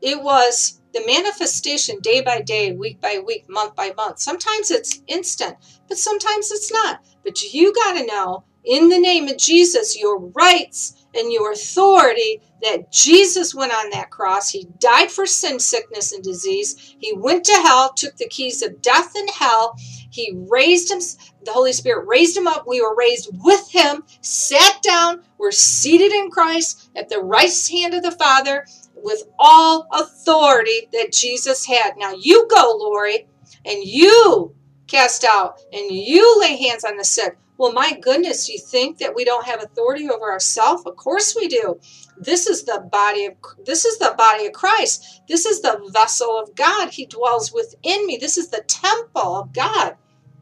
[0.00, 4.18] it was the manifestation day by day, week by week, month by month.
[4.18, 5.56] Sometimes it's instant,
[5.88, 7.04] but sometimes it's not.
[7.24, 12.40] But you got to know in the name of Jesus your rights and your authority
[12.62, 14.50] that Jesus went on that cross.
[14.50, 16.94] He died for sin, sickness, and disease.
[16.98, 19.74] He went to hell, took the keys of death and hell.
[20.10, 21.00] He raised him,
[21.44, 22.64] the Holy Spirit raised him up.
[22.66, 27.94] We were raised with him, sat down, we're seated in Christ at the right hand
[27.94, 31.94] of the Father with all authority that Jesus had.
[31.96, 33.26] Now you go, Lori,
[33.64, 34.54] and you
[34.86, 37.38] cast out and you lay hands on the sick.
[37.60, 40.82] Well, my goodness, you think that we don't have authority over ourselves?
[40.86, 41.78] Of course we do.
[42.16, 43.34] This is the body of
[43.66, 45.20] this is the body of Christ.
[45.28, 46.88] This is the vessel of God.
[46.88, 48.16] He dwells within me.
[48.16, 49.94] This is the temple of God.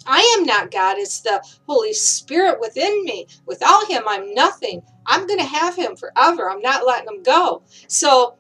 [0.07, 0.97] I am not God.
[0.97, 3.27] It's the Holy Spirit within me.
[3.47, 4.81] Without him, I'm nothing.
[5.05, 6.49] I'm going to have him forever.
[6.49, 7.65] I'm not letting him go.
[7.89, 8.39] So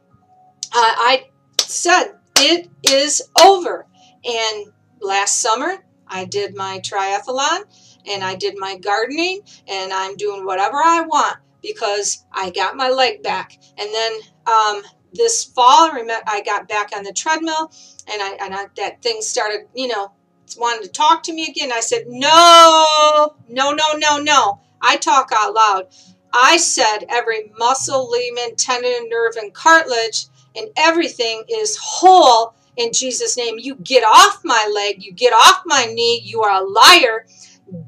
[0.66, 1.26] uh, I
[1.58, 3.86] said, it is over.
[4.24, 4.66] And
[5.00, 7.64] last summer, I did my triathlon
[8.08, 12.88] and I did my gardening and I'm doing whatever I want because I got my
[12.88, 13.58] leg back.
[13.78, 14.12] And then
[14.46, 14.82] um,
[15.12, 17.72] this fall, I got back on the treadmill
[18.10, 20.12] and I, and I, that thing started, you know,
[20.56, 21.72] wanted to talk to me again.
[21.72, 24.60] I said, no, no, no, no, no.
[24.80, 25.88] I talk out loud.
[26.32, 33.36] I said every muscle, ligament, tendon, nerve, and cartilage and everything is whole in Jesus'
[33.36, 33.58] name.
[33.58, 37.26] You get off my leg, you get off my knee, you are a liar.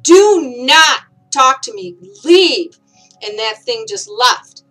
[0.02, 1.96] Do not talk to me.
[2.24, 2.78] Leave.
[3.22, 4.64] And that thing just left.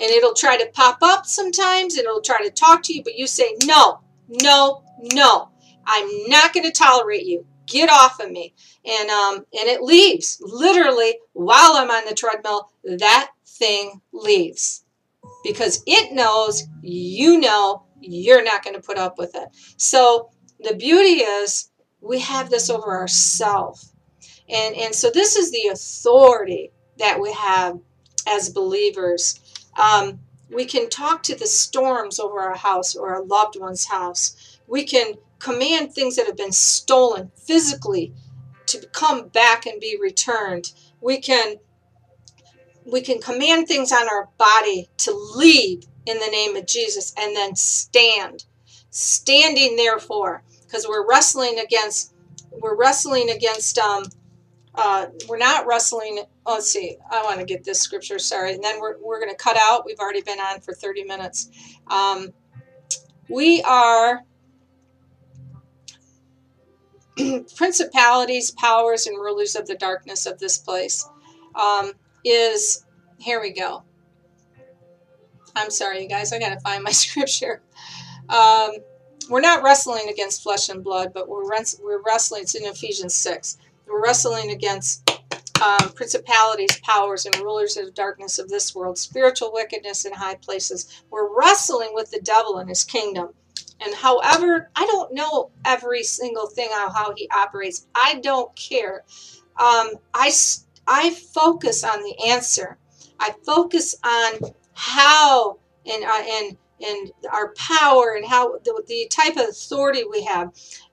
[0.00, 3.16] And it'll try to pop up sometimes, and it'll try to talk to you, but
[3.16, 5.50] you say, No, no, no.
[5.86, 7.46] I'm not going to tolerate you.
[7.66, 8.54] Get off of me.
[8.84, 10.38] And um, and it leaves.
[10.40, 14.84] Literally, while I'm on the treadmill, that thing leaves
[15.42, 19.48] because it knows you know you're not going to put up with it.
[19.76, 23.92] So the beauty is we have this over ourselves.
[24.48, 27.78] And, and so this is the authority that we have
[28.26, 29.40] as believers.
[29.78, 30.20] Um,
[30.50, 34.58] we can talk to the storms over our house or our loved one's house.
[34.66, 38.14] We can command things that have been stolen physically
[38.66, 40.72] to come back and be returned.
[41.00, 41.56] We can
[42.84, 47.34] we can command things on our body to leave in the name of Jesus and
[47.34, 48.44] then stand.
[48.90, 52.14] Standing therefore, because we're wrestling against,
[52.52, 54.04] we're wrestling against, um,
[54.76, 56.22] uh, we're not wrestling.
[56.44, 56.96] Oh, let's see.
[57.10, 58.18] I want to get this scripture.
[58.18, 58.54] Sorry.
[58.54, 59.86] And then we're, we're going to cut out.
[59.86, 61.50] We've already been on for 30 minutes.
[61.86, 62.32] Um,
[63.28, 64.22] we are
[67.56, 71.08] principalities, powers, and rulers of the darkness of this place
[71.54, 71.92] um,
[72.24, 72.84] is
[73.18, 73.82] here we go.
[75.54, 76.32] I'm sorry, you guys.
[76.32, 77.62] I got to find my scripture.
[78.28, 78.72] Um,
[79.30, 82.42] we're not wrestling against flesh and blood, but we're, we're wrestling.
[82.42, 83.56] It's in Ephesians 6.
[83.86, 85.08] We're wrestling against
[85.62, 91.02] um, principalities, powers, and rulers of darkness of this world, spiritual wickedness in high places.
[91.10, 93.30] We're wrestling with the devil and his kingdom.
[93.80, 97.86] And however, I don't know every single thing on how he operates.
[97.94, 99.04] I don't care.
[99.58, 100.32] Um, I,
[100.86, 102.78] I focus on the answer.
[103.20, 109.36] I focus on how and, uh, and, and our power and how the, the type
[109.36, 110.52] of authority we have.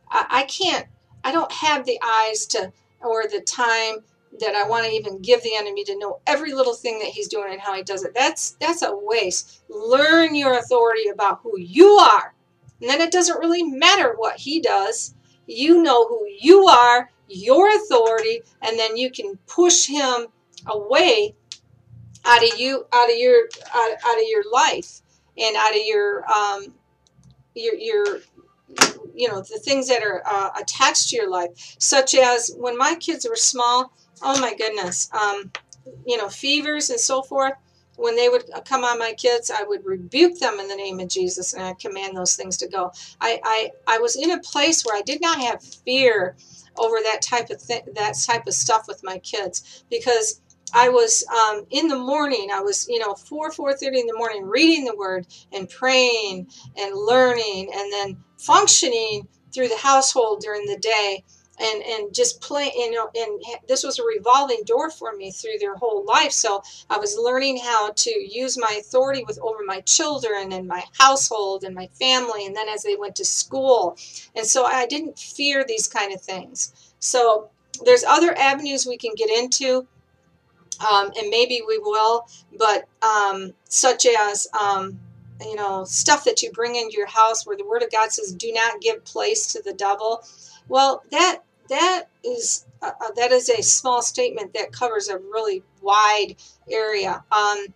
[0.09, 0.87] I, I can't,
[1.23, 2.71] I don't have the eyes to
[3.03, 3.97] or the time
[4.39, 7.27] that I want to even give the enemy to know every little thing that he's
[7.27, 8.13] doing and how he does it.
[8.15, 9.61] That's that's a waste.
[9.69, 12.33] Learn your authority about who you are.
[12.81, 15.13] And then it doesn't really matter what he does.
[15.47, 20.27] You know who you are, your authority, and then you can push him
[20.65, 21.35] away
[22.25, 25.01] out of you out of your out, out of your life
[25.37, 26.73] and out of your um
[27.55, 28.19] your your
[29.13, 31.49] you know the things that are uh, attached to your life
[31.79, 33.91] such as when my kids were small
[34.23, 35.51] oh my goodness um
[36.05, 37.53] you know fevers and so forth
[37.97, 41.09] when they would come on my kids i would rebuke them in the name of
[41.09, 42.91] jesus and i command those things to go
[43.21, 46.35] i i, I was in a place where i did not have fear
[46.77, 50.41] over that type of that type of stuff with my kids because
[50.73, 52.49] I was um, in the morning.
[52.53, 56.47] I was, you know, four four thirty in the morning, reading the Word and praying
[56.77, 61.23] and learning, and then functioning through the household during the day,
[61.59, 63.09] and and just play, you know.
[63.15, 66.31] And this was a revolving door for me through their whole life.
[66.31, 70.83] So I was learning how to use my authority with over my children and my
[70.99, 73.97] household and my family, and then as they went to school,
[74.35, 76.73] and so I didn't fear these kind of things.
[76.99, 77.49] So
[77.85, 79.87] there's other avenues we can get into
[80.79, 82.27] um, and maybe we will,
[82.57, 84.99] but um, such as, um,
[85.43, 88.33] you know, stuff that you bring into your house where the Word of God says,
[88.33, 90.23] do not give place to the devil.
[90.67, 91.39] Well, that
[91.69, 96.35] that is uh, that is a small statement that covers a really wide
[96.69, 97.23] area.
[97.31, 97.67] Um,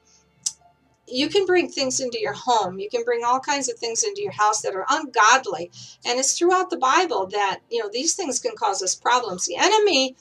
[1.07, 2.79] you can bring things into your home.
[2.79, 5.71] You can bring all kinds of things into your house that are ungodly.
[6.05, 9.45] And it's throughout the Bible that, you know, these things can cause us problems.
[9.45, 10.15] The enemy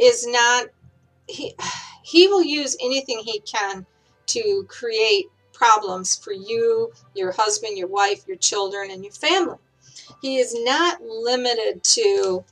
[0.00, 0.66] is not,
[1.28, 1.54] he,
[2.02, 3.86] he will use anything he can
[4.26, 5.26] to create
[5.56, 9.56] problems for you, your husband, your wife, your children, and your family.
[10.20, 12.44] He is not limited to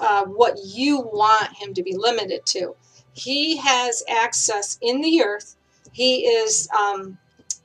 [0.00, 2.74] uh, what you want him to be limited to.
[3.12, 5.56] He has access in the earth.
[5.92, 7.18] He is um,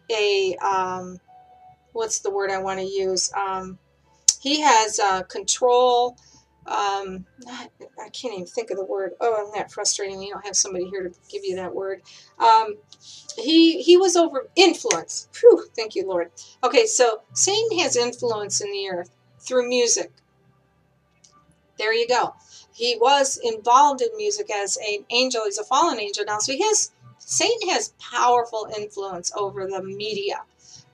[0.09, 1.19] a, um,
[1.93, 3.31] what's the word I want to use?
[3.33, 3.77] Um,
[4.41, 6.17] he has uh, control
[6.67, 9.13] um, I can't even think of the word.
[9.19, 10.21] Oh, I'm that frustrating.
[10.21, 12.01] You don't have somebody here to give you that word.
[12.39, 12.75] Um,
[13.37, 15.27] he he was over influence.
[15.39, 16.31] Whew, thank you, Lord.
[16.63, 19.09] Okay, so Satan has influence in the earth
[19.39, 20.11] through music.
[21.77, 22.35] There you go.
[22.73, 25.41] He was involved in music as an angel.
[25.45, 30.43] He's a fallen angel now, so he has Satan has powerful influence over the media,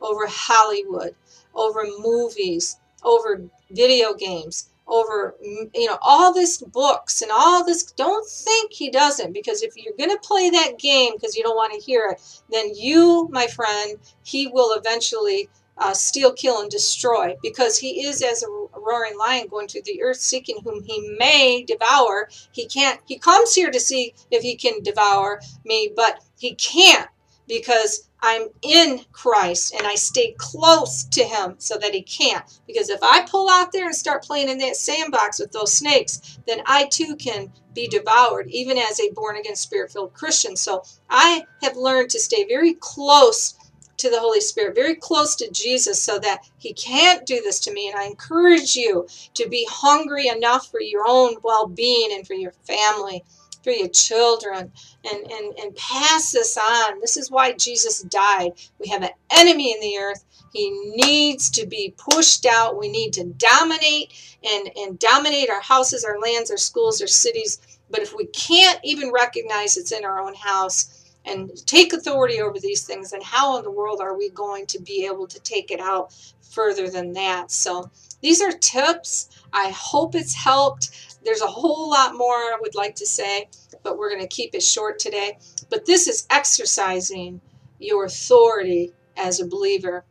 [0.01, 1.13] over Hollywood,
[1.53, 8.27] over movies, over video games over you know all this books and all this don't
[8.27, 11.73] think he doesn't because if you're going to play that game because you don't want
[11.73, 17.35] to hear it then you my friend he will eventually uh, steal kill and destroy
[17.43, 21.63] because he is as a roaring lion going through the earth seeking whom he may
[21.63, 22.29] devour.
[22.51, 27.07] He can't he comes here to see if he can devour me but he can't
[27.47, 32.43] because I'm in Christ and I stay close to Him so that He can't.
[32.65, 36.39] Because if I pull out there and start playing in that sandbox with those snakes,
[36.47, 40.55] then I too can be devoured, even as a born again, spirit filled Christian.
[40.55, 43.53] So I have learned to stay very close
[43.97, 47.73] to the Holy Spirit, very close to Jesus, so that He can't do this to
[47.73, 47.89] me.
[47.89, 52.33] And I encourage you to be hungry enough for your own well being and for
[52.33, 53.23] your family
[53.67, 54.71] for your children
[55.03, 57.01] and, and, and pass this on.
[57.01, 58.53] This is why Jesus died.
[58.79, 60.23] We have an enemy in the earth.
[60.53, 62.79] He needs to be pushed out.
[62.79, 67.59] We need to dominate and, and dominate our houses, our lands, our schools, our cities.
[67.89, 72.61] But if we can't even recognize it's in our own house and take authority over
[72.61, 75.71] these things, then how in the world are we going to be able to take
[75.71, 76.13] it out
[76.51, 77.51] further than that?
[77.51, 77.91] So
[78.21, 79.29] these are tips.
[79.51, 81.06] I hope it's helped.
[81.27, 83.49] There's a whole lot more I would like to say,
[83.83, 85.37] but we're going to keep it short today.
[85.69, 87.41] But this is exercising
[87.79, 90.05] your authority as a believer.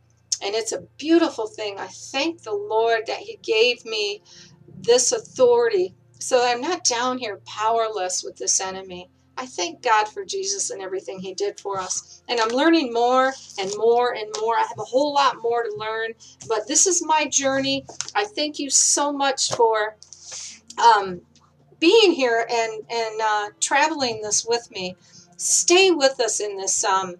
[0.45, 1.79] And it's a beautiful thing.
[1.79, 4.23] I thank the Lord that He gave me
[4.79, 9.11] this authority so I'm not down here powerless with this enemy.
[9.39, 12.23] I thank God for Jesus and everything he did for us.
[12.29, 14.57] And I'm learning more and more and more.
[14.57, 16.13] I have a whole lot more to learn,
[16.49, 17.85] but this is my journey.
[18.15, 19.97] I thank you so much for
[20.79, 21.21] um,
[21.79, 24.97] being here and, and uh, traveling this with me.
[25.37, 27.17] Stay with us in this um,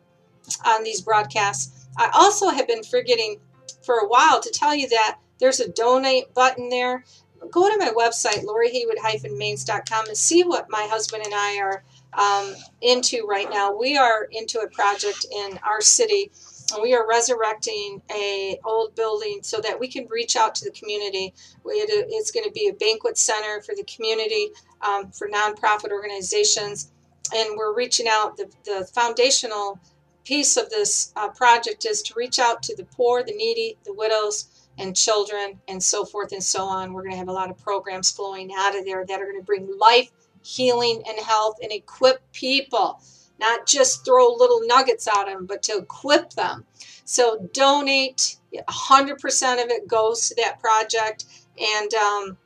[0.65, 1.87] on these broadcasts.
[1.99, 3.41] I also have been forgetting
[3.83, 7.05] for a while to tell you that there's a donate button there.
[7.51, 11.85] Go to my website, lorihaywood-mains.com, and see what my husband and I are
[12.15, 13.77] um, into right now.
[13.77, 16.33] We are into a project in our city,
[16.73, 20.71] and we are resurrecting a old building so that we can reach out to the
[20.73, 21.33] community.
[21.65, 24.49] It's going to be a banquet center for the community,
[24.81, 26.91] um, for nonprofit organizations,
[27.35, 28.37] and we're reaching out.
[28.37, 29.79] The, the foundational
[30.25, 33.95] piece of this uh, project is to reach out to the poor, the needy, the
[33.95, 36.93] widows, and children, and so forth and so on.
[36.93, 39.41] We're going to have a lot of programs flowing out of there that are going
[39.41, 40.11] to bring life
[40.47, 43.01] healing, and health and equip people,
[43.39, 46.65] not just throw little nuggets at them, but to equip them.
[47.05, 48.37] So donate.
[48.55, 51.27] 100% of it goes to that project.
[51.59, 52.39] And um,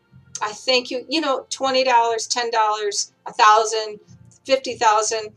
[0.43, 1.05] I thank you.
[1.09, 4.01] You know, $20, $10, a thousand,
[4.45, 5.31] fifty thousand.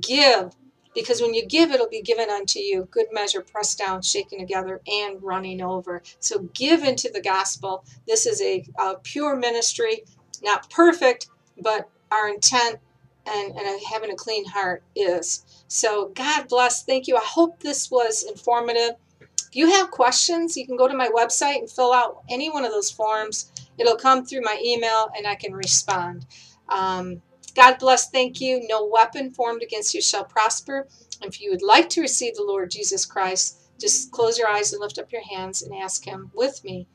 [0.00, 0.54] Give
[0.94, 2.88] because when you give, it'll be given unto you.
[2.90, 6.02] Good measure, pressed down, shaken together, and running over.
[6.18, 7.84] So give into the gospel.
[8.06, 10.04] This is a, a pure ministry,
[10.42, 11.28] not perfect,
[11.60, 12.80] but our intent
[13.26, 15.44] and, and having a clean heart is.
[15.68, 16.84] So, God bless.
[16.84, 17.16] Thank you.
[17.16, 18.92] I hope this was informative.
[19.20, 22.64] If you have questions, you can go to my website and fill out any one
[22.64, 23.50] of those forms.
[23.78, 26.26] It'll come through my email and I can respond.
[26.68, 27.22] Um,
[27.54, 28.10] God bless.
[28.10, 28.66] Thank you.
[28.68, 30.86] No weapon formed against you shall prosper.
[31.22, 34.80] If you would like to receive the Lord Jesus Christ, just close your eyes and
[34.80, 36.86] lift up your hands and ask Him with me.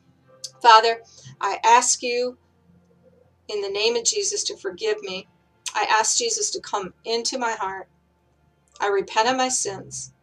[0.61, 1.01] Father,
[1.41, 2.37] I ask you
[3.47, 5.27] in the name of Jesus to forgive me.
[5.75, 7.87] I ask Jesus to come into my heart.
[8.79, 10.13] I repent of my sins.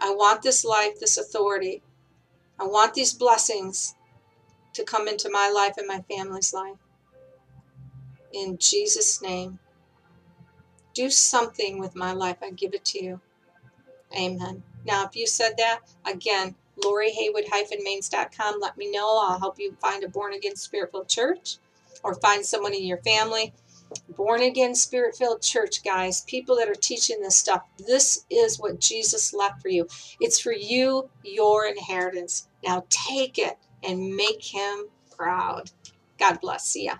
[0.00, 1.82] I want this life, this authority.
[2.58, 3.96] I want these blessings
[4.74, 6.78] to come into my life and my family's life.
[8.32, 9.58] In Jesus' name,
[10.94, 12.36] do something with my life.
[12.42, 13.20] I give it to you.
[14.16, 14.62] Amen.
[14.84, 18.60] Now, if you said that, again, Lori Haywood-Mains.com.
[18.60, 19.18] Let me know.
[19.22, 21.58] I'll help you find a born again spirit filled church
[22.02, 23.52] or find someone in your family.
[24.08, 27.62] Born again, spirit filled church, guys, people that are teaching this stuff.
[27.86, 29.86] This is what Jesus left for you.
[30.20, 32.48] It's for you, your inheritance.
[32.64, 34.86] Now take it and make him
[35.16, 35.70] proud.
[36.18, 36.66] God bless.
[36.66, 36.96] See ya.